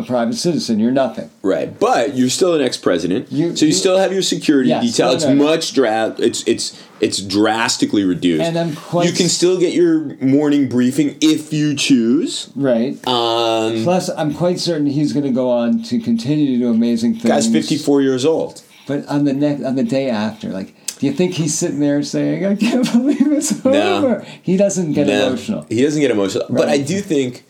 a 0.02 0.06
private 0.06 0.34
citizen. 0.34 0.78
You're 0.80 0.90
nothing. 0.90 1.30
Right, 1.42 1.78
but 1.78 2.16
you're 2.16 2.28
still 2.30 2.54
an 2.54 2.60
ex-president, 2.60 3.30
You- 3.30 3.54
so 3.56 3.64
you, 3.64 3.68
you- 3.68 3.74
still 3.74 3.98
have 3.98 4.12
your 4.12 4.22
security 4.22 4.70
Yes, 4.70 4.84
detail. 4.84 5.08
no, 5.08 5.14
it's 5.14 5.24
no, 5.24 5.34
no. 5.34 5.44
much 5.44 5.72
dra- 5.72 6.14
It's 6.18 6.42
it's 6.46 6.82
it's 7.00 7.20
drastically 7.20 8.04
reduced. 8.04 8.42
And 8.42 8.58
I'm 8.58 8.74
quite 8.76 9.06
you 9.06 9.12
can 9.12 9.28
still 9.28 9.58
get 9.58 9.72
your 9.72 10.16
morning 10.20 10.68
briefing 10.68 11.16
if 11.20 11.52
you 11.52 11.74
choose. 11.74 12.50
Right. 12.54 12.94
Um, 13.08 13.82
Plus, 13.84 14.10
I'm 14.10 14.34
quite 14.34 14.58
certain 14.60 14.86
he's 14.86 15.12
going 15.12 15.24
to 15.26 15.32
go 15.32 15.50
on 15.50 15.82
to 15.84 15.98
continue 16.00 16.46
to 16.54 16.58
do 16.64 16.70
amazing 16.70 17.12
things. 17.14 17.24
guy's 17.24 17.48
54 17.50 18.02
years 18.02 18.24
old. 18.26 18.62
But 18.86 19.06
on 19.06 19.24
the 19.24 19.32
next, 19.32 19.62
on 19.64 19.76
the 19.76 19.84
day 19.84 20.10
after, 20.10 20.48
like, 20.48 20.74
do 20.98 21.06
you 21.06 21.12
think 21.12 21.32
he's 21.34 21.56
sitting 21.56 21.80
there 21.80 22.02
saying, 22.02 22.44
"I 22.44 22.54
can't 22.56 22.84
believe 22.92 23.32
it's 23.32 23.64
over"? 23.64 24.20
He 24.42 24.56
doesn't 24.58 24.92
get 24.92 25.06
No, 25.06 25.28
emotional. 25.28 25.64
He 25.70 25.82
doesn't 25.82 26.00
get 26.00 26.10
emotional. 26.10 26.44
But 26.50 26.68
I 26.68 26.78
do 26.78 27.00
think, 27.00 27.44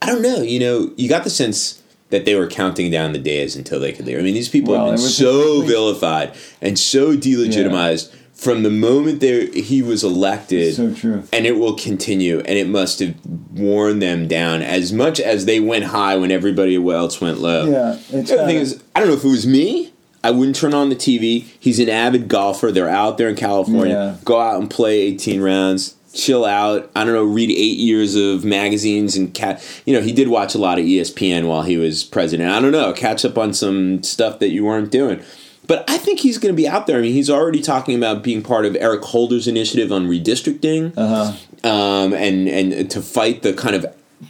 I 0.00 0.06
don't 0.06 0.22
know, 0.22 0.40
you 0.40 0.60
know, 0.60 0.92
you 0.96 1.08
got 1.08 1.24
the 1.24 1.30
sense 1.30 1.82
that 2.14 2.24
they 2.24 2.36
were 2.36 2.46
counting 2.46 2.92
down 2.92 3.12
the 3.12 3.18
days 3.18 3.56
until 3.56 3.80
they 3.80 3.92
could 3.92 4.06
leave. 4.06 4.16
I 4.16 4.22
mean, 4.22 4.34
these 4.34 4.48
people 4.48 4.72
Well, 4.72 4.86
have 4.86 4.94
been 4.94 4.98
so 4.98 5.62
vilified 5.62 6.32
and 6.62 6.78
so 6.78 7.16
delegitimized 7.16 8.14
from 8.32 8.62
the 8.62 8.70
moment 8.70 9.18
they, 9.18 9.46
he 9.48 9.82
was 9.82 10.04
elected. 10.04 10.76
So 10.76 10.94
true. 10.94 11.24
And 11.32 11.44
it 11.44 11.58
will 11.58 11.74
continue, 11.74 12.38
and 12.38 12.56
it 12.56 12.68
must 12.68 13.00
have 13.00 13.16
worn 13.52 13.98
them 13.98 14.28
down 14.28 14.62
as 14.62 14.92
much 14.92 15.18
as 15.18 15.46
they 15.46 15.58
went 15.58 15.86
high 15.86 16.16
when 16.16 16.30
everybody 16.30 16.76
else 16.76 17.20
went 17.20 17.38
low. 17.38 17.66
Yeah, 17.66 17.98
it's 18.10 18.30
The 18.30 18.38
other 18.38 18.46
thing 18.46 18.58
is, 18.58 18.80
I 18.94 19.00
don't 19.00 19.08
know 19.08 19.14
if 19.14 19.24
it 19.24 19.28
was 19.28 19.44
me. 19.44 19.92
I 20.22 20.30
wouldn't 20.30 20.54
turn 20.54 20.72
on 20.72 20.88
the 20.88 20.96
TV. 20.96 21.46
He's 21.58 21.80
an 21.80 21.88
avid 21.88 22.28
golfer. 22.28 22.70
They're 22.70 22.88
out 22.88 23.18
there 23.18 23.28
in 23.28 23.34
California. 23.34 23.92
Yeah. 23.92 24.16
Go 24.24 24.40
out 24.40 24.60
and 24.60 24.70
play 24.70 25.00
18 25.00 25.42
rounds. 25.42 25.96
Chill 26.14 26.44
out. 26.44 26.90
I 26.94 27.04
don't 27.04 27.12
know. 27.12 27.24
Read 27.24 27.50
eight 27.50 27.78
years 27.78 28.14
of 28.14 28.44
magazines 28.44 29.16
and 29.16 29.34
cat. 29.34 29.62
You 29.84 29.94
know, 29.94 30.00
he 30.00 30.12
did 30.12 30.28
watch 30.28 30.54
a 30.54 30.58
lot 30.58 30.78
of 30.78 30.84
ESPN 30.84 31.48
while 31.48 31.62
he 31.62 31.76
was 31.76 32.04
president. 32.04 32.50
I 32.50 32.60
don't 32.60 32.72
know. 32.72 32.92
Catch 32.92 33.24
up 33.24 33.36
on 33.36 33.52
some 33.52 34.02
stuff 34.02 34.38
that 34.38 34.50
you 34.50 34.64
weren't 34.64 34.90
doing. 34.90 35.22
But 35.66 35.88
I 35.90 35.96
think 35.98 36.20
he's 36.20 36.36
going 36.38 36.54
to 36.54 36.56
be 36.56 36.68
out 36.68 36.86
there. 36.86 36.98
I 36.98 37.00
mean, 37.00 37.14
he's 37.14 37.30
already 37.30 37.62
talking 37.62 37.96
about 37.96 38.22
being 38.22 38.42
part 38.42 38.66
of 38.66 38.76
Eric 38.76 39.02
Holder's 39.02 39.48
initiative 39.48 39.90
on 39.90 40.06
redistricting, 40.06 40.92
Uh 40.96 41.32
huh. 41.64 41.68
um, 41.70 42.12
and 42.12 42.48
and 42.48 42.90
to 42.90 43.00
fight 43.00 43.42
the 43.42 43.54
kind 43.54 43.74
of 43.74 43.86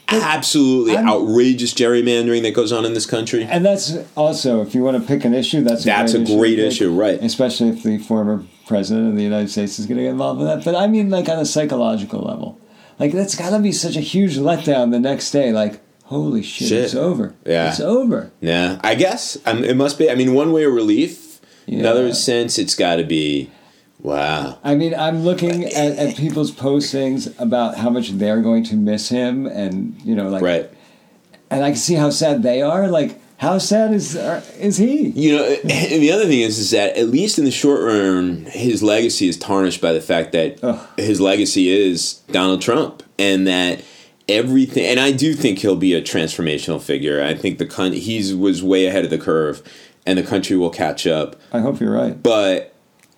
absolutely 0.08 0.96
I'm- 0.96 1.08
outrageous 1.08 1.74
gerrymandering 1.74 2.42
that 2.42 2.54
goes 2.54 2.72
on 2.72 2.84
in 2.84 2.94
this 2.94 3.06
country. 3.06 3.44
And 3.44 3.64
that's 3.64 3.96
also, 4.16 4.62
if 4.62 4.74
you 4.74 4.82
want 4.84 4.96
to 5.00 5.06
pick 5.06 5.24
an 5.24 5.34
issue, 5.34 5.60
that's 5.62 5.82
a 5.82 5.86
That's 5.86 6.12
great 6.14 6.28
a 6.30 6.36
great 6.36 6.58
issue, 6.58 6.84
issue, 6.84 6.94
right? 6.94 7.20
Especially 7.22 7.68
if 7.70 7.82
the 7.82 7.98
former 7.98 8.44
president 8.66 9.08
of 9.10 9.16
the 9.16 9.22
United 9.22 9.48
States 9.50 9.78
is 9.78 9.86
going 9.86 9.98
to 9.98 10.04
get 10.04 10.10
involved 10.10 10.40
in 10.40 10.46
that. 10.46 10.64
But 10.64 10.74
I 10.74 10.86
mean, 10.86 11.10
like 11.10 11.28
on 11.28 11.38
a 11.38 11.44
psychological 11.46 12.20
level, 12.20 12.58
like 12.98 13.12
that's 13.12 13.34
got 13.34 13.50
to 13.50 13.58
be 13.58 13.72
such 13.72 13.96
a 13.96 14.00
huge 14.00 14.36
letdown 14.36 14.90
the 14.90 15.00
next 15.00 15.30
day. 15.30 15.52
Like, 15.52 15.80
holy 16.04 16.42
shit, 16.42 16.68
Shit. 16.68 16.84
it's 16.84 16.94
over. 16.94 17.34
Yeah. 17.46 17.68
it's 17.70 17.80
over. 17.80 18.30
Yeah, 18.40 18.80
I 18.82 18.94
guess 18.94 19.36
um, 19.46 19.64
it 19.64 19.76
must 19.76 19.98
be. 19.98 20.10
I 20.10 20.14
mean, 20.14 20.34
one 20.34 20.52
way 20.52 20.64
of 20.64 20.72
relief. 20.72 21.40
Another 21.66 22.08
Yeah. 22.08 22.12
sense, 22.12 22.58
it's 22.58 22.74
got 22.74 22.96
to 22.96 23.04
be, 23.04 23.50
wow. 24.00 24.58
I 24.62 24.74
mean, 24.74 24.94
I'm 24.94 25.24
looking 25.24 25.64
at, 25.64 25.96
at 25.96 26.14
people's 26.16 26.50
postings 26.52 27.32
about 27.40 27.78
how 27.78 27.88
much 27.88 28.10
they're 28.10 28.42
going 28.42 28.64
to 28.64 28.76
miss 28.76 29.08
him, 29.08 29.46
and 29.46 29.96
you 30.04 30.14
know, 30.14 30.28
like, 30.28 30.42
Right. 30.42 30.70
and 31.50 31.64
I 31.64 31.70
can 31.70 31.78
see 31.78 31.94
how 31.94 32.10
sad 32.10 32.42
they 32.42 32.60
are. 32.60 32.86
Like, 32.88 33.18
how 33.36 33.58
sad 33.58 33.92
is 33.92 34.16
are, 34.16 34.42
is 34.58 34.76
he? 34.76 35.08
You 35.08 35.36
know, 35.36 35.44
eh, 35.44 35.88
and 35.92 36.02
the 36.02 36.12
other 36.12 36.24
thing 36.24 36.40
is, 36.40 36.58
is 36.58 36.70
that 36.70 36.96
at 36.96 37.08
least 37.08 37.38
in 37.38 37.44
the 37.44 37.50
short 37.50 37.82
run, 37.82 38.46
his 38.46 38.82
legacy 38.82 39.28
is 39.28 39.36
tarnished 39.36 39.80
by 39.80 39.92
the 39.92 40.00
fact 40.00 40.32
that 40.32 40.62
Ugh. 40.62 40.88
his 40.96 41.20
legacy 41.20 41.68
is 41.68 42.14
Donald 42.30 42.62
Trump, 42.62 43.02
and 43.18 43.46
that 43.46 43.82
everything. 44.28 44.86
And 44.86 45.00
I 45.00 45.12
do 45.12 45.34
think 45.34 45.58
he'll 45.58 45.76
be 45.76 45.94
a 45.94 46.02
transformational 46.02 46.80
figure. 46.80 47.22
I 47.22 47.34
think 47.34 47.58
the 47.58 47.66
con- 47.66 47.92
he's 47.92 48.34
was 48.34 48.62
way 48.62 48.86
ahead 48.86 49.04
of 49.04 49.10
the 49.10 49.18
curve, 49.18 49.62
and 50.06 50.18
the 50.18 50.22
country 50.22 50.56
will 50.56 50.70
catch 50.70 51.06
up. 51.06 51.36
I 51.52 51.60
hope 51.60 51.80
you're 51.80 51.92
right. 51.92 52.22
But 52.22 52.74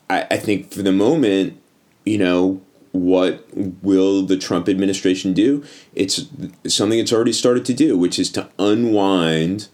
I, 0.09 0.27
I 0.31 0.37
think 0.39 0.73
for 0.73 0.83
the 0.83 0.93
moment, 0.93 1.61
you 2.05 2.19
know, 2.19 2.63
what 2.93 3.47
will 3.55 4.23
the 4.23 4.39
Trump 4.39 4.69
administration 4.69 5.35
do? 5.35 5.63
It's 5.95 6.27
something 6.67 6.99
it's 6.99 7.13
already 7.13 7.33
started 7.33 7.65
to 7.67 7.75
do, 7.75 7.99
which 7.99 8.19
is 8.19 8.31
to 8.33 8.49
unwind 8.59 9.69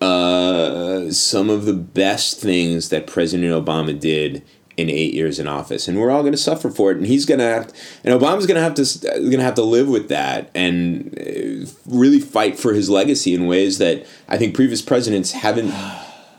uh, 0.00 1.10
some 1.10 1.50
of 1.50 1.64
the 1.64 1.72
best 1.74 2.40
things 2.40 2.88
that 2.90 3.06
President 3.06 3.50
Obama 3.52 3.98
did 3.98 4.42
in 4.76 4.88
eight 4.88 5.12
years 5.12 5.40
in 5.40 5.48
office, 5.48 5.88
and 5.88 5.98
we're 5.98 6.10
all 6.10 6.20
going 6.22 6.32
to 6.32 6.38
suffer 6.38 6.70
for 6.70 6.92
it. 6.92 6.98
And 6.98 7.06
he's 7.06 7.26
going 7.26 7.40
to 7.40 7.44
have, 7.44 7.72
and 8.04 8.14
Obama's 8.14 8.46
going 8.46 8.54
to 8.54 8.60
have 8.62 8.74
to 8.74 9.08
going 9.18 9.38
to 9.38 9.42
have 9.42 9.56
to 9.56 9.64
live 9.64 9.88
with 9.88 10.08
that 10.08 10.50
and 10.54 11.18
uh, 11.18 11.68
really 11.86 12.20
fight 12.20 12.56
for 12.58 12.74
his 12.74 12.88
legacy 12.88 13.34
in 13.34 13.46
ways 13.46 13.78
that 13.78 14.06
I 14.28 14.38
think 14.38 14.54
previous 14.54 14.80
presidents 14.80 15.32
haven't 15.32 15.70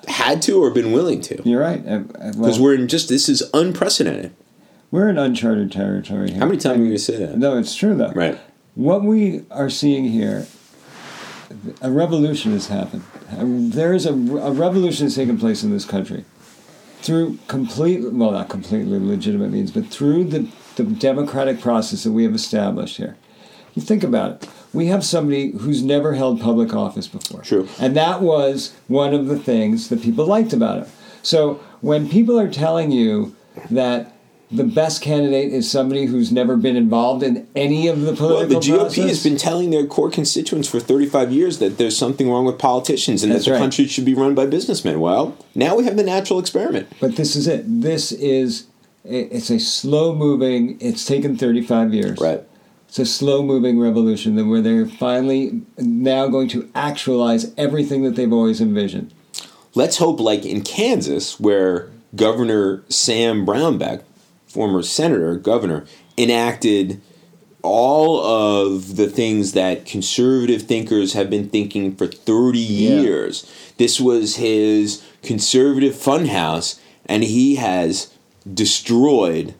had 0.08 0.42
to 0.44 0.64
or 0.64 0.72
been 0.72 0.94
willing 0.94 1.20
to. 1.22 1.42
You're 1.44 1.60
right. 1.62 1.84
Because 1.84 2.36
Because 2.38 2.60
we're 2.62 2.76
in 2.76 2.88
just 2.88 3.10
this 3.10 3.28
is 3.28 3.44
unprecedented. 3.54 4.34
we're 4.90 5.10
in 5.10 5.18
uncharted 5.18 5.72
territory 5.74 6.30
here. 6.32 6.40
How 6.40 6.46
many 6.46 6.58
times 6.60 6.78
are 6.78 6.84
you 6.84 6.86
going 6.86 6.98
to 6.98 7.04
say 7.04 7.18
that? 7.18 7.38
No, 7.38 7.58
it's 7.58 7.76
true 7.76 7.94
though. 7.96 8.12
Right. 8.14 8.40
What 8.76 9.04
we 9.04 9.44
are 9.52 9.70
seeing 9.70 10.06
here, 10.06 10.48
a 11.82 11.92
revolution 11.92 12.54
has 12.54 12.68
happened. 12.68 13.04
There 13.32 13.94
is 13.94 14.06
a, 14.06 14.14
a 14.14 14.52
revolution 14.52 15.06
that's 15.06 15.16
taken 15.16 15.38
place 15.38 15.64
in 15.64 15.72
this 15.72 15.86
country 15.86 16.26
through 17.02 17.38
complete, 17.48 18.12
well, 18.12 18.32
not 18.32 18.50
completely 18.50 19.00
legitimate 19.00 19.52
means, 19.52 19.72
but 19.72 19.88
through 19.88 20.26
the, 20.26 20.50
the 20.76 20.84
democratic 20.84 21.62
process 21.62 22.04
that 22.04 22.12
we 22.12 22.24
have 22.24 22.36
established 22.36 22.98
here. 22.98 23.18
You 23.76 23.82
think 23.82 24.04
about 24.04 24.44
it. 24.44 24.50
We 24.74 24.88
have 24.88 25.06
somebody 25.06 25.52
who's 25.52 25.82
never 25.82 26.14
held 26.14 26.42
public 26.42 26.74
office 26.74 27.08
before. 27.08 27.42
True. 27.42 27.68
And 27.80 27.96
that 27.96 28.22
was 28.22 28.76
one 28.88 29.14
of 29.14 29.28
the 29.28 29.40
things 29.40 29.90
that 29.90 30.02
people 30.02 30.26
liked 30.26 30.54
about 30.54 30.84
him. 30.84 30.92
So 31.24 31.56
when 31.82 32.10
people 32.10 32.40
are 32.40 32.52
telling 32.52 32.92
you 32.92 33.36
that 33.72 34.14
the 34.52 34.64
best 34.64 35.02
candidate 35.02 35.54
is 35.54 35.70
somebody 35.70 36.06
who's 36.06 36.32
never 36.32 36.58
been 36.58 36.76
involved 36.76 37.22
in 37.22 37.48
any 37.56 37.88
of 37.88 38.02
the 38.02 38.14
political. 38.14 38.60
Well, 38.60 38.60
the 38.62 38.68
GOP 38.68 38.80
process, 38.80 39.10
has 39.10 39.24
been 39.24 39.38
telling 39.38 39.70
their 39.70 39.86
core 39.86 40.10
constituents 40.10 40.68
for 40.68 40.80
35 40.80 41.32
years 41.32 41.60
that 41.60 41.78
there's 41.78 41.98
something 41.98 42.30
wrong 42.30 42.46
with 42.46 42.58
politicians 42.58 43.22
and 43.22 43.32
That's 43.32 43.46
that 43.46 43.52
the 43.52 43.54
right. 43.56 43.62
country 43.62 43.86
should 43.86 44.06
be 44.06 44.16
run 44.16 44.34
by 44.34 44.48
businessmen. 44.48 45.00
Well, 45.00 45.38
now 45.54 45.76
we 45.76 45.84
have 45.84 45.98
the 45.98 46.04
natural 46.04 46.40
experiment. 46.40 46.92
But 47.00 47.16
this 47.16 47.36
is 47.36 47.48
it. 47.48 47.64
This 47.68 48.12
is 48.12 48.68
it's 49.04 49.50
a 49.50 49.60
slow 49.60 50.16
moving. 50.16 50.78
It's 50.82 51.06
taken 51.06 51.38
35 51.38 51.94
years. 51.94 52.20
Right. 52.20 52.44
It's 52.88 53.00
a 53.00 53.06
slow 53.06 53.44
moving 53.44 53.80
revolution 53.80 54.36
that 54.36 54.46
where 54.46 54.62
they're 54.62 54.88
finally 54.88 55.62
now 55.78 56.28
going 56.28 56.48
to 56.50 56.70
actualize 56.74 57.54
everything 57.56 58.04
that 58.04 58.16
they've 58.16 58.34
always 58.34 58.60
envisioned. 58.60 59.14
Let's 59.76 59.98
hope, 59.98 60.20
like 60.20 60.44
in 60.44 60.64
Kansas, 60.64 61.40
where 61.40 61.92
Governor 62.16 62.84
Sam 62.90 63.46
Brownback, 63.46 64.02
former 64.50 64.82
senator, 64.82 65.36
governor, 65.36 65.86
enacted 66.18 67.00
all 67.62 68.20
of 68.24 68.96
the 68.96 69.08
things 69.08 69.52
that 69.52 69.86
conservative 69.86 70.64
thinkers 70.64 71.14
have 71.14 71.30
been 71.30 71.50
thinking 71.50 71.96
for 71.96 72.08
30 72.08 72.60
Yeah. 72.60 73.02
years. 73.02 73.46
This 73.78 74.00
was 74.00 74.38
his 74.38 75.02
conservative 75.24 75.94
funhouse, 75.94 76.76
and 77.06 77.24
he 77.24 77.56
has 77.56 78.08
destroyed 78.52 79.54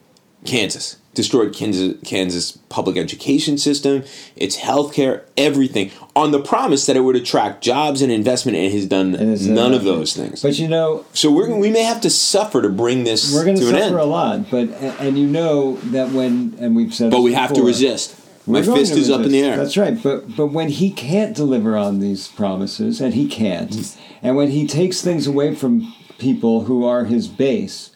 Kansas. 0.46 0.96
Destroyed 1.16 1.56
Kansas, 1.56 1.98
Kansas 2.06 2.52
public 2.70 2.96
education 2.96 3.58
system, 3.58 4.04
its 4.36 4.58
healthcare, 4.58 5.24
everything, 5.36 5.92
on 6.16 6.32
the 6.32 6.40
promise 6.40 6.86
that 6.86 6.96
it 6.96 7.02
would 7.02 7.16
attract 7.16 7.64
jobs 7.64 8.02
and 8.04 8.12
investment, 8.12 8.56
and 8.56 8.72
has 8.72 8.86
done 8.86 9.16
And 9.16 9.56
none 9.56 9.74
of 9.74 9.84
those 9.84 10.16
things. 10.16 10.44
But 10.44 10.60
you 10.60 10.68
know, 10.68 11.06
So 11.14 11.32
we're, 11.32 11.54
we 11.56 11.72
may 11.72 11.84
have 11.84 12.00
to 12.02 12.10
suffer 12.10 12.62
to 12.62 12.70
bring 12.70 13.06
this 13.06 13.34
we're 13.34 13.44
going 13.44 13.58
to 13.58 13.70
suffer 13.70 13.98
a 13.98 14.06
lot. 14.06 14.52
But 14.52 14.70
and 15.00 15.18
you 15.18 15.26
know 15.26 15.78
that 15.92 16.12
when 16.12 16.56
and 16.60 16.76
we've 16.76 16.94
said, 16.94 17.12
But 17.12 17.22
we 17.22 17.34
have 17.34 17.54
to 17.54 17.64
resist. 17.64 18.16
My 18.46 18.62
fist 18.62 18.94
is 18.94 19.10
up 19.10 19.22
in 19.22 19.32
the 19.32 19.42
air. 19.42 19.58
That's 19.58 19.78
right. 19.78 20.02
But 20.02 20.36
but 20.36 20.48
when 20.48 20.70
he 20.70 20.92
can't 20.92 21.36
deliver 21.36 21.76
on 21.76 22.00
these 22.00 22.28
promises, 22.28 23.02
and 23.02 23.14
he 23.14 23.28
can't, 23.28 23.98
and 24.22 24.36
when 24.36 24.50
he 24.50 24.68
takes 24.68 25.02
things 25.02 25.28
away 25.28 25.56
from 25.56 25.94
people 26.18 26.66
who 26.66 26.86
are 26.86 27.06
his 27.06 27.28
base, 27.28 27.96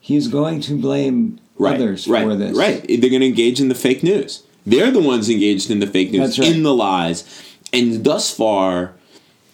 he's 0.00 0.28
going 0.28 0.60
to 0.62 0.80
blame 0.80 1.38
right, 1.58 1.74
others 1.74 2.06
right, 2.08 2.24
for 2.24 2.34
this. 2.36 2.56
Right. 2.56 2.84
They're 2.86 3.10
going 3.10 3.20
to 3.20 3.26
engage 3.26 3.60
in 3.60 3.68
the 3.68 3.74
fake 3.74 4.02
news. 4.02 4.42
They're 4.64 4.90
the 4.90 5.00
ones 5.00 5.30
engaged 5.30 5.70
in 5.70 5.78
the 5.78 5.86
fake 5.86 6.10
news, 6.10 6.38
right. 6.38 6.48
in 6.48 6.62
the 6.62 6.74
lies. 6.74 7.24
And 7.72 8.04
thus 8.04 8.34
far, 8.34 8.94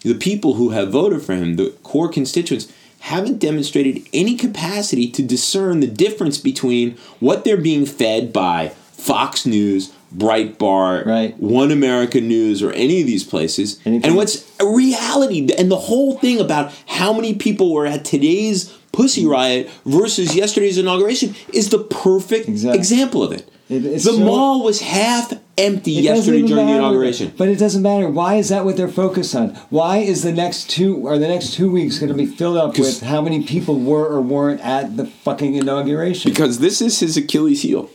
the 0.00 0.14
people 0.14 0.54
who 0.54 0.70
have 0.70 0.90
voted 0.90 1.22
for 1.22 1.34
him, 1.34 1.56
the 1.56 1.70
core 1.82 2.08
constituents, 2.08 2.72
haven't 3.00 3.38
demonstrated 3.38 4.06
any 4.12 4.36
capacity 4.36 5.10
to 5.10 5.22
discern 5.22 5.80
the 5.80 5.86
difference 5.86 6.38
between 6.38 6.96
what 7.20 7.44
they're 7.44 7.56
being 7.56 7.84
fed 7.84 8.32
by 8.32 8.68
Fox 8.92 9.44
News, 9.44 9.92
Breitbart, 10.16 11.06
Right. 11.06 11.36
One 11.38 11.72
America 11.72 12.20
News, 12.20 12.62
or 12.62 12.72
any 12.72 13.00
of 13.00 13.06
these 13.06 13.24
places, 13.24 13.80
Anything. 13.84 14.06
and 14.06 14.16
what's 14.16 14.48
a 14.60 14.66
reality. 14.66 15.48
And 15.58 15.70
the 15.70 15.76
whole 15.76 16.18
thing 16.18 16.40
about 16.40 16.72
how 16.86 17.12
many 17.12 17.34
people 17.34 17.72
were 17.72 17.86
at 17.86 18.04
today's 18.04 18.72
Pussy 18.92 19.24
mm. 19.24 19.30
Riot 19.30 19.70
versus 19.84 20.34
yesterday's 20.34 20.78
inauguration 20.78 21.34
is 21.52 21.70
the 21.70 21.78
perfect 21.78 22.48
Exactly. 22.48 22.78
example 22.78 23.22
of 23.22 23.32
it. 23.32 23.48
It- 23.68 23.80
the 23.82 23.98
so- 23.98 24.18
mall 24.18 24.62
was 24.62 24.80
half 24.80 25.32
empty 25.56 25.92
yesterday 25.92 26.42
during 26.42 26.66
the 26.66 26.72
inauguration. 26.74 27.32
But 27.36 27.48
it 27.48 27.56
doesn't 27.58 27.82
matter. 27.82 28.08
Why 28.08 28.34
is 28.36 28.48
that 28.50 28.64
what 28.64 28.76
they're 28.76 28.88
focused 28.88 29.34
on? 29.34 29.50
Why 29.70 29.98
is 29.98 30.22
the 30.22 30.32
next 30.32 30.68
two 30.70 30.96
or 30.96 31.18
the 31.18 31.28
next 31.28 31.54
two 31.54 31.70
weeks 31.70 31.98
going 31.98 32.10
to 32.12 32.16
be 32.18 32.26
filled 32.26 32.56
up 32.56 32.78
with 32.78 33.02
how 33.02 33.22
many 33.22 33.44
people 33.44 33.78
were 33.78 34.06
or 34.06 34.20
weren't 34.20 34.60
at 34.60 34.96
the 34.96 35.06
fucking 35.06 35.54
inauguration? 35.54 36.30
Because 36.30 36.58
this 36.58 36.82
is 36.82 37.00
his 37.00 37.16
Achilles 37.16 37.62
heel. 37.62 37.88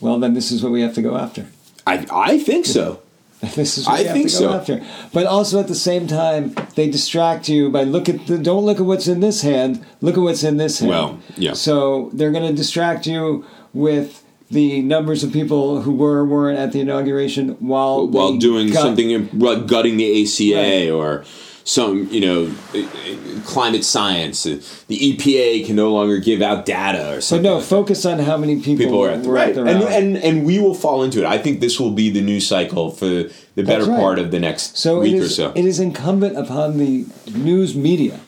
well, 0.00 0.18
then 0.18 0.34
this 0.34 0.50
is 0.52 0.62
what 0.62 0.72
we 0.72 0.82
have 0.82 0.94
to 0.94 1.02
go 1.02 1.16
after. 1.16 1.46
I, 1.86 2.06
I 2.10 2.38
think 2.38 2.66
so. 2.66 3.00
This 3.54 3.78
is 3.78 3.86
what 3.86 4.00
I 4.00 4.02
have 4.04 4.12
think 4.12 4.28
to 4.28 4.32
go 4.34 4.38
so. 4.38 4.52
after. 4.52 4.82
But 5.12 5.26
also 5.26 5.60
at 5.60 5.68
the 5.68 5.74
same 5.74 6.06
time, 6.06 6.54
they 6.74 6.88
distract 6.90 7.48
you 7.48 7.70
by 7.70 7.84
look 7.84 8.08
at 8.08 8.26
the 8.26 8.38
don't 8.38 8.64
look 8.64 8.78
at 8.80 8.86
what's 8.86 9.06
in 9.08 9.20
this 9.20 9.42
hand. 9.42 9.84
Look 10.00 10.16
at 10.16 10.20
what's 10.20 10.42
in 10.42 10.56
this 10.56 10.78
hand. 10.80 10.90
Well, 10.90 11.18
yeah. 11.36 11.52
So 11.54 12.10
they're 12.12 12.32
going 12.32 12.48
to 12.48 12.54
distract 12.56 13.06
you 13.06 13.44
with 13.72 14.22
the 14.50 14.82
numbers 14.82 15.24
of 15.24 15.32
people 15.32 15.82
who 15.82 15.92
were 15.92 16.18
or 16.18 16.24
weren't 16.24 16.58
at 16.58 16.72
the 16.72 16.80
inauguration 16.80 17.50
while 17.60 18.06
While 18.06 18.36
doing 18.36 18.68
gut- 18.68 18.82
something, 18.82 19.10
in- 19.10 19.28
like 19.38 19.66
gutting 19.66 19.96
the 19.96 20.22
ACA 20.22 20.54
Right. 20.56 20.90
or 20.90 21.24
some, 21.66 22.06
you 22.10 22.20
know, 22.20 22.50
uh, 22.74 22.78
uh, 22.78 23.40
climate 23.46 23.84
science. 23.84 24.44
Uh, 24.46 24.60
The 24.86 24.98
EPA 25.16 25.66
can 25.66 25.76
no 25.76 25.90
longer 25.92 26.18
give 26.18 26.42
out 26.42 26.66
data 26.66 27.12
or 27.12 27.14
But 27.16 27.22
something. 27.24 27.42
no, 27.42 27.56
like 27.56 27.64
focus 27.64 28.04
on 28.04 28.18
how 28.18 28.36
many 28.36 28.56
people, 28.60 28.84
people 28.84 29.02
are 29.04 29.10
at 29.10 29.22
the 29.22 29.30
right, 29.32 29.56
and, 29.56 29.82
and 29.82 30.16
and 30.18 30.44
we 30.44 30.58
will 30.58 30.74
fall 30.74 31.02
into 31.02 31.20
it. 31.20 31.24
I 31.26 31.38
think 31.38 31.60
this 31.60 31.80
will 31.80 31.90
be 31.90 32.10
the 32.10 32.20
news 32.20 32.46
cycle 32.46 32.90
for 32.90 33.06
the 33.06 33.62
better 33.62 33.86
right. 33.86 33.98
part 33.98 34.18
of 34.18 34.30
the 34.30 34.38
next 34.40 34.76
so 34.76 35.00
week 35.00 35.14
it 35.16 35.22
or 35.22 35.28
so. 35.28 35.52
it 35.54 35.64
is 35.64 35.80
incumbent 35.80 36.36
upon 36.36 36.76
the 36.78 37.06
news 37.34 37.74
media 37.74 38.20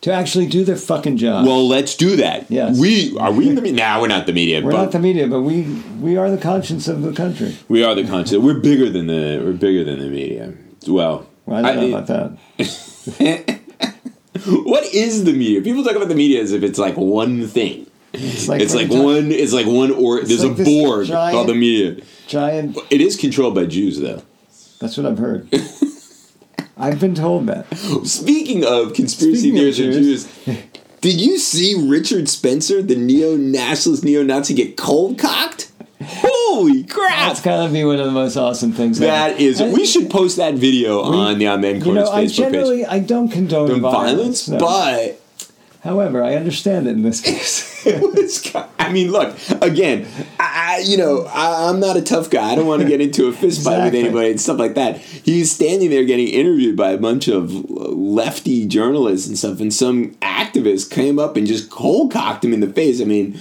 to 0.00 0.12
actually 0.12 0.46
do 0.46 0.64
their 0.64 0.76
fucking 0.76 1.16
job. 1.16 1.46
well, 1.46 1.66
let's 1.66 1.94
do 1.96 2.16
that. 2.16 2.50
Yes. 2.50 2.78
we 2.78 3.16
are 3.18 3.30
we 3.32 3.48
in 3.48 3.54
the 3.54 3.62
media? 3.62 3.84
Nah, 3.84 4.00
we're 4.00 4.08
not 4.08 4.26
the 4.26 4.32
media. 4.32 4.60
we're 4.62 4.72
but 4.72 4.82
not 4.82 4.92
the 4.92 4.98
media, 4.98 5.26
but 5.28 5.42
we 5.42 5.62
we 6.00 6.16
are 6.16 6.28
the 6.30 6.42
conscience 6.42 6.88
of 6.88 7.02
the 7.02 7.12
country. 7.12 7.56
we 7.68 7.84
are 7.84 7.94
the 7.94 8.04
conscience. 8.04 8.42
We're 8.42 8.58
bigger 8.60 8.90
than 8.90 9.06
the 9.06 9.40
we're 9.44 9.52
bigger 9.52 9.84
than 9.84 10.00
the 10.00 10.08
media. 10.10 10.52
Well, 10.88 11.26
Well, 11.46 11.64
I 11.64 11.72
don't 11.74 11.90
know 11.90 11.96
about 11.98 12.06
that. 12.08 13.60
what 14.64 14.84
is 14.94 15.24
the 15.24 15.32
media? 15.32 15.60
People 15.60 15.84
talk 15.84 15.96
about 15.96 16.08
the 16.08 16.14
media 16.14 16.40
as 16.42 16.52
if 16.52 16.62
it's 16.62 16.78
like 16.78 16.96
one 16.96 17.46
thing. 17.46 17.86
It's 18.12 18.48
like, 18.48 18.60
It's 18.60 18.74
like 18.74 18.90
one. 18.90 19.32
It's 19.32 19.52
like 19.52 19.66
one 19.66 19.90
or 19.90 20.22
there's 20.22 20.44
like 20.44 20.58
a 20.58 20.64
board 20.64 21.06
giant- 21.06 21.34
called 21.34 21.48
the 21.48 21.54
media. 21.54 22.02
giant. 22.26 22.78
It 22.90 23.00
is 23.00 23.16
controlled 23.16 23.54
by 23.54 23.66
Jews, 23.66 23.98
though. 24.00 24.22
That's 24.80 24.96
what 24.96 25.06
I've 25.06 25.18
heard. 25.18 25.48
I've 26.76 26.98
been 27.00 27.14
told 27.14 27.46
that. 27.46 27.72
Speaking 28.04 28.64
of 28.64 28.94
conspiracy 28.94 29.52
theories 29.52 29.78
of 29.80 29.92
Jews. 29.92 30.24
Jews, 30.44 30.56
did 31.00 31.20
you 31.20 31.38
see 31.38 31.74
Richard 31.88 32.28
Spencer, 32.28 32.82
the 32.82 32.96
neo-nationalist 32.96 34.04
neo-Nazi, 34.04 34.54
get 34.54 34.76
cold 34.76 35.18
cocked? 35.18 35.70
Holy 36.06 36.84
crap! 36.84 37.28
That's 37.28 37.40
gotta 37.40 37.72
be 37.72 37.84
one 37.84 37.98
of 37.98 38.06
the 38.06 38.12
most 38.12 38.36
awesome 38.36 38.72
things. 38.72 38.98
That 38.98 39.32
ever. 39.32 39.40
is. 39.40 39.60
And- 39.60 39.72
We 39.72 39.86
should 39.86 40.10
post 40.10 40.36
that 40.36 40.54
video 40.54 41.00
on 41.02 41.38
the 41.38 41.48
Amen 41.48 41.76
You 41.76 41.82
Corners 41.82 42.04
know, 42.08 42.12
I 42.12 42.24
Facebook 42.24 42.26
page. 42.26 42.36
generally 42.36 42.86
I 42.86 42.98
don't 43.00 43.28
condone 43.28 43.80
violence, 43.80 44.46
violence, 44.46 44.48
no. 44.48 44.58
but 44.58 45.20
however, 45.82 46.22
I 46.22 46.34
understand 46.36 46.86
it 46.86 46.90
in 46.92 47.02
this 47.02 47.20
case. 47.20 47.84
was. 47.84 48.54
I 48.78 48.90
mean, 48.90 49.10
look 49.10 49.36
again. 49.60 50.06
I, 50.38 50.76
I- 50.78 50.82
you 50.86 50.96
know, 50.96 51.24
I, 51.26 51.68
I'm 51.70 51.78
not 51.80 51.96
a 51.96 52.02
tough 52.02 52.30
guy. 52.30 52.50
I 52.52 52.54
don't 52.56 52.66
want 52.66 52.82
to 52.82 52.88
get 52.88 53.00
into 53.00 53.26
a 53.28 53.32
fist 53.32 53.62
fight 53.62 53.84
with 53.84 53.94
anybody 53.94 54.30
and 54.32 54.40
stuff 54.40 54.58
like 54.58 54.74
that. 54.74 54.98
He's 54.98 55.52
standing 55.52 55.88
there 55.90 56.04
getting 56.04 56.26
interviewed 56.28 56.76
by 56.76 56.90
a 56.90 56.98
bunch 56.98 57.28
of 57.28 57.52
lefty 57.70 58.66
journalists 58.66 59.28
and 59.28 59.38
stuff, 59.38 59.60
and 59.60 59.72
some 59.72 60.12
activist 60.16 60.90
came 60.90 61.18
up 61.18 61.36
and 61.36 61.46
just 61.46 61.70
cold 61.70 62.10
cocked 62.12 62.44
him 62.44 62.52
in 62.52 62.60
the 62.60 62.68
face. 62.70 63.00
I 63.00 63.04
mean. 63.04 63.38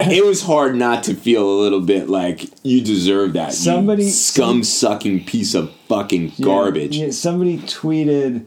It 0.00 0.24
was 0.24 0.42
hard 0.42 0.76
not 0.76 1.04
to 1.04 1.14
feel 1.14 1.48
a 1.48 1.58
little 1.60 1.80
bit 1.80 2.08
like 2.08 2.50
you 2.62 2.80
deserve 2.82 3.32
that. 3.34 3.52
Somebody- 3.54 4.10
scum 4.10 4.62
sucking 4.62 5.24
piece 5.24 5.54
of 5.54 5.70
fucking 5.88 6.32
garbage. 6.40 6.98
Yeah, 6.98 7.10
somebody 7.10 7.58
tweeted 7.58 8.44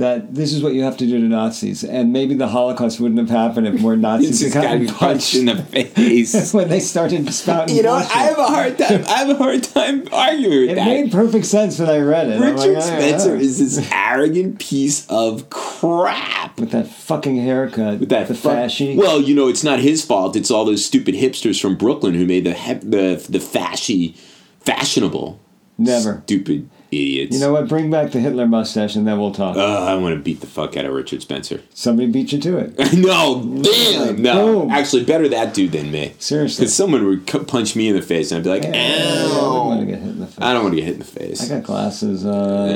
that 0.00 0.34
this 0.34 0.52
is 0.52 0.62
what 0.62 0.74
you 0.74 0.82
have 0.82 0.96
to 0.96 1.06
do 1.06 1.20
to 1.20 1.26
Nazis, 1.28 1.84
and 1.84 2.12
maybe 2.12 2.34
the 2.34 2.48
Holocaust 2.48 2.98
wouldn't 3.00 3.20
have 3.20 3.30
happened 3.30 3.68
if 3.68 3.80
more 3.80 3.96
Nazis 3.96 4.40
had 4.42 4.52
gotten 4.52 4.86
gotten 4.86 4.94
punched 4.98 5.34
in 5.36 5.44
the 5.46 5.56
face. 5.56 6.52
when 6.54 6.68
they 6.68 6.80
started 6.80 7.32
spouting. 7.32 7.76
You 7.76 7.82
know, 7.84 7.92
bullshit. 7.98 8.16
I 8.16 8.22
have 8.24 8.38
a 8.38 8.44
hard 8.46 8.78
time. 8.78 9.04
I 9.06 9.10
have 9.18 9.28
a 9.30 9.34
hard 9.36 9.62
time 9.62 10.08
arguing 10.12 10.60
with 10.62 10.70
It 10.70 10.74
that. 10.76 10.86
made 10.86 11.12
perfect 11.12 11.46
sense 11.46 11.78
when 11.78 11.88
I 11.88 11.98
read 11.98 12.28
it. 12.28 12.40
Richard 12.40 12.56
like, 12.56 12.76
"Oh, 12.76 12.80
Spencer 12.80 13.36
is 13.36 13.58
this 13.58 13.88
arrogant 13.92 14.58
piece 14.58 15.06
of 15.08 15.48
crap. 15.50 16.58
with 16.58 16.72
that 16.72 16.88
fucking 16.88 17.36
haircut, 17.36 18.00
With 18.00 18.08
that 18.08 18.28
the 18.28 18.34
fuck- 18.34 18.52
fashy. 18.56 18.96
Well, 18.96 19.20
you 19.20 19.34
know, 19.34 19.48
it's 19.48 19.62
not 19.64 19.78
his 19.80 20.04
fault. 20.04 20.34
It's 20.36 20.50
all 20.50 20.64
those 20.64 20.84
stupid 20.84 21.14
hipsters 21.14 21.60
from 21.60 21.76
Brooklyn 21.76 22.14
who 22.14 22.24
made 22.26 22.44
the 22.44 22.52
the 22.82 23.24
the 23.28 23.38
fashy 23.38 24.16
fashionable. 24.60 25.38
Never. 25.80 26.22
Stupid. 26.26 26.68
Idiots. 26.92 27.32
You 27.34 27.40
know 27.40 27.52
what? 27.52 27.68
Bring 27.68 27.88
back 27.88 28.10
the 28.10 28.18
Hitler 28.18 28.46
mustache, 28.48 28.96
and 28.96 29.06
then 29.06 29.16
we'll 29.20 29.30
talk. 29.30 29.56
Uh, 29.56 29.60
I 29.84 29.94
want 29.94 30.16
to 30.16 30.20
beat 30.20 30.40
the 30.40 30.48
fuck 30.48 30.76
out 30.76 30.84
of 30.84 30.92
Richard 30.92 31.22
Spencer. 31.22 31.62
Somebody 31.72 32.10
beat 32.10 32.32
you 32.32 32.40
to 32.40 32.58
it. 32.58 32.76
no, 32.94 33.44
damn, 33.62 34.20
no. 34.20 34.62
Boom. 34.62 34.70
Actually, 34.72 35.04
better 35.04 35.28
that 35.28 35.54
dude 35.54 35.70
than 35.70 35.92
me. 35.92 36.14
Seriously. 36.18 36.62
Because 36.64 36.74
someone 36.74 37.06
would 37.06 37.26
punch 37.46 37.76
me 37.76 37.88
in 37.88 37.94
the 37.94 38.02
face, 38.02 38.32
and 38.32 38.38
I'd 38.38 38.42
be 38.44 38.50
like, 38.50 38.64
Yeah, 38.64 38.70
I 38.72 39.28
don't 39.28 39.66
want 39.66 39.80
to 39.80 39.86
"Ow." 39.86 39.90
get 39.90 40.00
hit 40.00 40.08
in 40.10 40.18
the 40.18 40.26
face. 40.26 40.38
I 40.40 40.52
don't 40.52 40.62
want 40.64 40.72
to 40.74 40.80
get 40.80 40.84
hit 40.86 40.92
in 40.94 40.98
the 40.98 41.04
face. 41.06 41.50
I 41.50 41.54
got 41.56 41.62
glasses 41.64 42.26
on. 42.26 42.68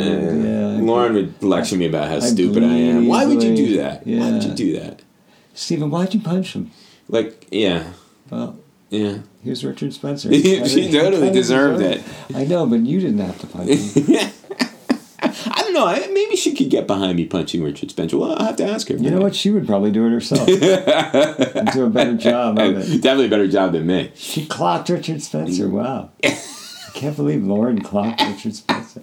yeah. 0.44 0.78
Lauren 0.80 1.14
would 1.14 1.42
lecture 1.42 1.76
me 1.76 1.86
about 1.86 2.06
how 2.08 2.16
I 2.16 2.20
stupid 2.20 2.62
I 2.62 2.66
am. 2.68 3.08
Why 3.08 3.26
would 3.26 3.42
you 3.42 3.56
do 3.56 3.76
that? 3.78 4.06
Why 4.06 4.30
would 4.30 4.44
you 4.44 4.54
do 4.54 4.78
that? 4.78 5.02
Stephen, 5.54 5.90
why'd 5.90 6.14
you 6.14 6.20
punch 6.20 6.52
him? 6.54 6.70
Like, 7.08 7.48
yeah, 7.50 7.92
Well, 8.30 8.58
yeah. 8.94 9.18
here's 9.42 9.64
Richard 9.64 9.92
Spencer. 9.92 10.30
I 10.30 10.34
he 10.34 10.90
totally 10.92 11.30
deserved 11.30 11.80
deserved 11.80 12.04
I 12.34 12.44
know, 12.44 12.66
but 12.66 12.80
you 12.80 13.00
didn't 13.00 13.18
have 13.18 13.38
to 13.40 13.46
punch 13.46 13.70
him. 13.70 14.30
I 15.20 15.62
don't 15.62 15.72
know. 15.72 15.86
I- 15.86 16.08
Maybe 16.12 16.36
she 16.36 16.54
could 16.54 16.70
get 16.70 16.86
behind 16.86 17.16
me 17.16 17.26
punching 17.26 17.62
Richard 17.62 17.90
Spencer. 17.90 18.16
Well, 18.18 18.32
I'll 18.38 18.46
have 18.46 18.56
to 18.56 18.64
ask 18.66 18.88
her. 18.88 18.96
You 18.96 19.10
know 19.10 19.20
what? 19.20 19.34
She 19.34 19.50
would 19.50 19.66
probably 19.66 19.90
do 19.90 20.06
it 20.06 20.10
herself. 20.10 20.48
and 20.48 21.70
do 21.72 21.84
a 21.84 21.90
better 21.90 22.16
job 22.16 22.58
of 22.58 22.76
it. 22.78 23.02
Definitely 23.02 23.26
a 23.26 23.30
better 23.30 23.48
job 23.48 23.72
than 23.72 23.86
me. 23.86 24.12
She 24.14 24.46
clocked 24.46 24.88
Richard 24.88 25.22
Spencer. 25.22 25.68
Wow. 25.68 26.10
I 26.24 26.38
can't 26.94 27.16
believe 27.16 27.44
Lauren 27.44 27.82
clocked 27.82 28.20
Richard 28.22 28.54
Spencer. 28.54 29.00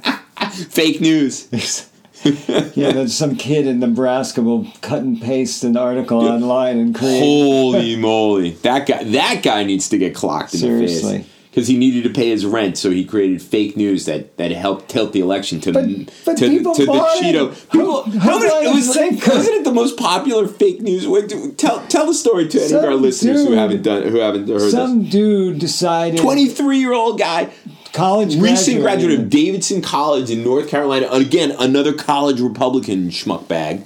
Fake 0.69 1.01
news. 1.01 1.89
yeah, 2.75 2.91
then 2.91 3.07
some 3.07 3.35
kid 3.35 3.67
in 3.67 3.79
Nebraska 3.79 4.41
will 4.41 4.67
cut 4.81 4.99
and 5.01 5.21
paste 5.21 5.63
an 5.63 5.75
article 5.77 6.19
online 6.27 6.77
and 6.77 6.95
create. 6.95 7.19
Holy 7.19 7.95
moly! 7.97 8.51
That 8.51 8.87
guy. 8.87 9.03
That 9.03 9.41
guy 9.43 9.63
needs 9.63 9.89
to 9.89 9.97
get 9.97 10.13
clocked 10.15 10.53
in 10.53 10.59
the 10.61 10.65
Seriously. 10.67 11.17
face 11.19 11.27
because 11.49 11.67
he 11.67 11.75
needed 11.77 12.03
to 12.05 12.09
pay 12.09 12.29
his 12.29 12.45
rent, 12.45 12.77
so 12.77 12.89
he 12.91 13.03
created 13.03 13.41
fake 13.41 13.75
news 13.75 14.05
that, 14.05 14.37
that 14.37 14.51
helped 14.51 14.87
tilt 14.87 15.11
the 15.11 15.19
election 15.19 15.59
to 15.59 15.73
But- 15.73 15.85
the 15.85 16.09
but 16.23 16.37
to, 16.37 16.47
people 16.47 16.73
to 16.73 16.85
the. 16.85 16.91
Cheeto. 16.93 17.69
People, 17.71 18.03
How- 18.03 18.11
how, 18.11 18.19
how 18.19 18.39
many? 18.39 18.49
do 18.49 18.55
I 18.55 18.71
It 18.71 18.75
was 18.75 18.93
think- 18.95 19.27
wasn't 19.27 19.55
it 19.57 19.63
the 19.65 19.73
most 19.73 19.97
popular 19.97 20.47
fake 20.47 20.79
news? 20.81 21.05
Wait, 21.05 21.57
tell 21.57 21.85
tell 21.87 22.05
the 22.05 22.13
story 22.13 22.47
to 22.47 22.57
any 22.63 22.73
of 22.73 22.83
our 22.85 22.91
Some 22.93 23.01
listeners 23.01 23.45
who 23.45 23.51
haven't 23.51 23.81
done 23.81 24.03
who 24.07 24.19
haven't 24.19 24.47
heard 24.47 24.61
this. 24.61 24.71
Some 24.71 25.03
dude 25.09 25.59
decided. 25.59 26.21
Twenty 26.21 26.47
three 26.47 26.77
year 26.79 26.93
old 26.93 27.19
guy 27.19 27.49
college 27.93 28.35
recent 28.35 28.81
graduate 28.81 29.19
of. 29.19 29.29
Davidson 29.29 29.81
College 29.81 30.29
in 30.29 30.43
North 30.43 30.69
Carolina. 30.69 31.07
Again, 31.11 31.53
another 31.59 31.93
college 31.93 32.39
Republican 32.39 33.09
schmuck 33.09 33.47
bag. 33.47 33.83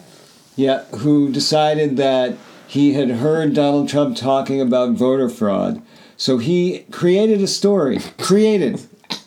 Yeah, 0.55 0.83
who 0.85 1.31
decided 1.31 1.97
that 1.97 2.37
he 2.67 2.93
had 2.93 3.09
heard 3.09 3.53
Donald 3.53 3.89
Trump 3.89 4.15
talking 4.17 4.61
about 4.61 4.91
voter 4.91 5.29
fraud. 5.29 5.81
So 6.17 6.37
he 6.37 6.85
created 6.91 7.41
a 7.41 7.47
story, 7.47 7.99
created 8.17 8.79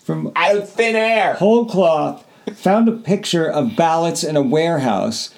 from 0.03 0.31
Out 0.35 0.55
of 0.57 0.69
thin 0.69 0.95
air. 0.95 1.35
whole 1.35 1.65
cloth, 1.65 2.25
found 2.55 2.89
a 2.89 2.93
picture 2.93 3.47
of 3.47 3.75
ballots 3.75 4.23
in 4.23 4.35
a 4.35 4.41
warehouse, 4.41 5.29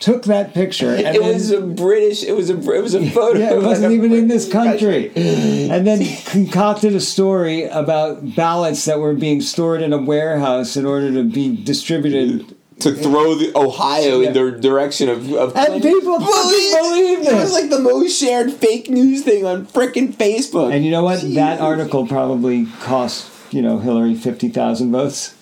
took 0.00 0.24
that 0.24 0.54
picture, 0.54 0.90
and 0.94 1.16
It 1.16 1.20
then, 1.20 1.32
was 1.34 1.50
a 1.50 1.60
British. 1.60 2.22
It 2.22 2.32
was 2.36 2.50
a. 2.50 2.54
It 2.58 2.82
was 2.82 2.94
a 2.94 3.08
photo. 3.10 3.38
yeah, 3.38 3.52
it 3.54 3.62
wasn't 3.62 3.92
a 3.92 3.94
even 3.96 4.12
in 4.12 4.28
this 4.28 4.50
country, 4.50 5.10
and 5.14 5.86
then 5.86 6.04
concocted 6.26 6.94
a 6.94 7.00
story 7.00 7.64
about 7.64 8.34
ballots 8.34 8.84
that 8.86 8.98
were 8.98 9.14
being 9.14 9.40
stored 9.40 9.82
in 9.82 9.92
a 9.92 9.98
warehouse 9.98 10.76
in 10.76 10.86
order 10.86 11.12
to 11.12 11.24
be 11.24 11.56
distributed. 11.62 12.56
to 12.80 12.94
throw 12.94 13.34
the 13.34 13.52
Ohio 13.54 14.20
Yeah. 14.20 14.28
in 14.28 14.32
the 14.32 14.50
direction 14.52 15.10
of, 15.10 15.30
of 15.34 15.54
And 15.54 15.82
people 15.82 16.18
fucking 16.18 16.72
believed 16.80 17.26
It 17.26 17.32
it. 17.32 17.34
was 17.34 17.52
like 17.52 17.68
the 17.68 17.78
most 17.78 18.18
shared 18.18 18.52
fake 18.54 18.88
news 18.88 19.22
thing 19.22 19.44
on 19.44 19.66
frickin' 19.66 20.14
Facebook. 20.14 20.72
And 20.74 20.82
you 20.82 20.90
know 20.90 21.02
what? 21.04 21.20
That 21.34 21.60
article 21.60 22.06
probably 22.06 22.64
cost 22.80 23.28
you 23.52 23.60
know 23.60 23.80
Hillary 23.80 24.14
fifty 24.14 24.48
thousand 24.48 24.92
votes, 24.92 25.34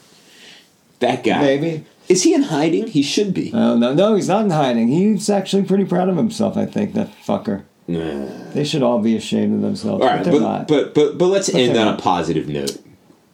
that 0.98 1.22
guy, 1.22 1.40
maybe. 1.40 1.85
Is 2.08 2.22
he 2.22 2.34
in 2.34 2.44
hiding? 2.44 2.86
He 2.88 3.02
should 3.02 3.34
be. 3.34 3.50
Oh 3.54 3.76
no, 3.76 3.94
no, 3.94 4.14
he's 4.14 4.28
not 4.28 4.44
in 4.44 4.50
hiding. 4.50 4.88
He's 4.88 5.28
actually 5.30 5.64
pretty 5.64 5.84
proud 5.84 6.08
of 6.08 6.16
himself. 6.16 6.56
I 6.56 6.66
think 6.66 6.94
that 6.94 7.10
fucker. 7.24 7.64
Nah. 7.86 8.26
They 8.52 8.64
should 8.64 8.82
all 8.82 8.98
be 8.98 9.16
ashamed 9.16 9.54
of 9.56 9.60
themselves, 9.62 10.02
All 10.04 10.08
but 10.08 10.24
but, 10.24 10.40
not. 10.40 10.68
but 10.68 10.94
but 10.94 11.16
but 11.18 11.26
let's 11.26 11.48
end 11.48 11.74
they're 11.74 11.86
on 11.86 11.94
a 11.94 11.98
positive 11.98 12.46
note. 12.48 12.78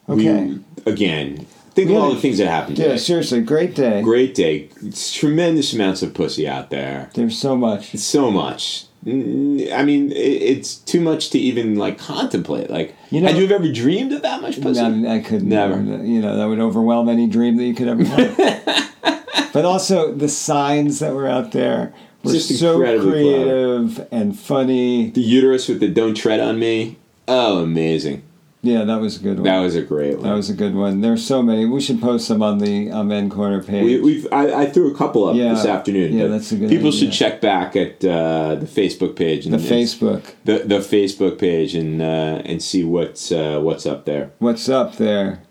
Okay. 0.07 0.43
We, 0.45 0.91
again, 0.91 1.45
think 1.71 1.89
We 1.89 1.95
of 1.95 2.01
all 2.03 2.13
the 2.13 2.21
things 2.21 2.37
that 2.37 2.47
happened 2.47 2.77
yeah, 2.77 2.85
today. 2.85 2.97
seriously, 2.97 3.41
great 3.41 3.75
day. 3.75 4.01
Great 4.01 4.33
day. 4.33 4.69
It's 4.81 5.13
tremendous 5.13 5.73
amounts 5.73 6.01
of 6.03 6.13
pussy 6.13 6.47
out 6.47 6.69
there. 6.69 7.09
There's 7.15 7.37
so 7.37 7.57
much. 7.57 7.95
so 7.97 8.31
much. 8.31 8.85
I 9.07 9.83
mean, 9.83 10.11
it, 10.11 10.15
it's 10.15 10.75
too 10.75 10.99
much 10.99 11.29
to 11.31 11.39
even 11.39 11.75
like 11.75 11.99
contemplate. 11.99 12.69
Like, 12.71 12.95
You 13.11 13.21
know- 13.21 13.27
had 13.27 13.37
you 13.37 13.47
ever 13.53 13.71
dreamed 13.71 14.13
of 14.13 14.23
that 14.23 14.41
much 14.41 14.59
pussy? 14.61 14.79
I, 14.81 15.15
I 15.15 15.19
could 15.19 15.43
Never. 15.43 15.77
You 16.03 16.21
know, 16.21 16.35
that 16.37 16.45
would 16.45 16.59
overwhelm 16.59 17.07
any 17.07 17.27
dream 17.27 17.57
that 17.57 17.65
you 17.65 17.75
could 17.75 17.87
ever 17.87 18.03
have. 18.03 18.91
but 19.53 19.63
also 19.65 20.11
the 20.11 20.27
signs 20.29 20.99
that 20.99 21.13
were 21.13 21.27
out 21.27 21.51
there 21.51 21.93
were 22.23 22.31
Just 22.33 22.57
so 22.59 22.77
creative 22.79 24.07
and 24.11 24.37
funny. 24.37 25.11
The 25.11 25.21
uterus 25.21 25.67
with 25.67 25.79
the 25.79 25.87
"Don't 25.87 26.15
tread 26.15 26.39
on 26.39 26.57
me." 26.57 26.97
Oh, 27.27 27.59
amazing! 27.59 28.23
Yeah, 28.65 28.83
that 28.83 28.99
was 28.99 29.17
a 29.17 29.19
good 29.23 29.35
one. 29.35 29.43
That 29.43 29.59
was 29.59 29.75
a 29.75 29.81
great 29.83 30.15
one. 30.15 30.23
That 30.23 30.33
was 30.33 30.49
a 30.49 30.53
good 30.53 30.73
one. 30.75 31.01
There's 31.01 31.25
so 31.25 31.41
many. 31.43 31.65
We 31.65 31.79
should 31.81 32.01
post 32.01 32.25
some 32.27 32.41
on 32.41 32.57
the 32.57 32.89
um, 32.91 33.11
Amen 33.11 33.29
Corner 33.29 33.61
page. 33.61 33.83
we, 33.83 33.99
we've 34.01 34.27
I, 34.31 34.63
I 34.63 34.65
threw 34.65 34.91
a 34.93 34.97
couple 34.97 35.25
up 35.29 35.35
Yeah. 35.35 35.53
this 35.53 35.65
afternoon. 35.65 36.13
Yeah, 36.13 36.27
that's 36.27 36.51
a 36.51 36.55
good 36.57 36.69
People 36.69 36.87
idea. 36.87 36.99
should 36.99 37.11
check 37.11 37.41
back 37.41 37.75
at 37.75 38.03
uh, 38.03 38.55
the 38.55 38.65
Facebook 38.65 39.15
page 39.15 39.45
and 39.45 39.53
the 39.53 39.59
Facebook. 39.59 40.23
the 40.45 40.59
the 40.65 40.79
Facebook 40.79 41.37
page 41.37 41.75
and 41.75 42.01
uh, 42.01 42.41
and 42.43 42.61
see 42.61 42.83
what's 42.83 43.31
uh, 43.31 43.59
what's 43.61 43.85
up 43.85 44.05
there. 44.05 44.31
What's 44.39 44.67
up 44.67 44.95
there? 44.97 45.41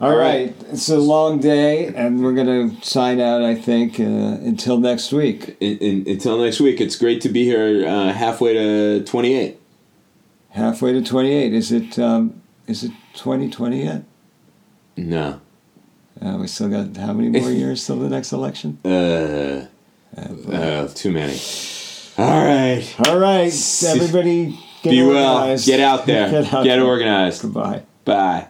All 0.00 0.12
All 0.12 0.16
right. 0.16 0.46
right. 0.56 0.56
It's 0.72 0.88
a 0.88 0.96
long 0.98 1.40
day, 1.40 1.88
and 1.88 2.24
we're 2.24 2.32
going 2.32 2.46
to 2.70 2.82
sign 2.82 3.20
out, 3.20 3.42
I 3.42 3.54
think, 3.54 4.00
uh, 4.00 4.04
until 4.04 4.78
next 4.78 5.12
week. 5.12 5.58
In, 5.60 5.76
in, 5.76 6.08
until 6.08 6.38
next 6.38 6.58
week, 6.58 6.80
it's 6.80 6.96
great 6.96 7.20
to 7.20 7.28
be 7.28 7.44
here 7.44 7.86
uh, 7.86 8.10
halfway 8.10 8.54
to 8.54 9.04
twenty 9.04 9.34
eight. 9.34 9.59
Halfway 10.50 10.92
to 10.92 11.02
28. 11.02 11.52
Is 11.54 11.72
it 11.72 11.98
um, 11.98 12.42
is 12.66 12.84
it 12.84 12.92
2020 13.14 13.84
yet? 13.84 14.02
No. 14.96 15.40
Uh, 16.20 16.36
we 16.40 16.46
still 16.48 16.68
got 16.68 16.96
how 16.96 17.12
many 17.12 17.28
more 17.40 17.50
years 17.62 17.86
till 17.86 17.96
the 17.96 18.08
next 18.08 18.32
election? 18.32 18.78
Uh, 18.84 19.66
uh, 20.16 20.88
too 20.88 21.12
many. 21.12 21.38
All 22.18 22.44
right. 22.44 22.84
All 23.06 23.18
right, 23.18 23.52
everybody, 23.86 24.58
get 24.82 24.90
Be 24.90 25.02
well. 25.02 25.36
organized. 25.38 25.66
Get 25.66 25.80
out 25.80 26.04
there. 26.06 26.30
Get 26.42 26.50
Get, 26.50 26.64
there. 26.64 26.84
organized. 26.84 27.42
Goodbye. 27.42 27.82
Bye. 28.04 28.48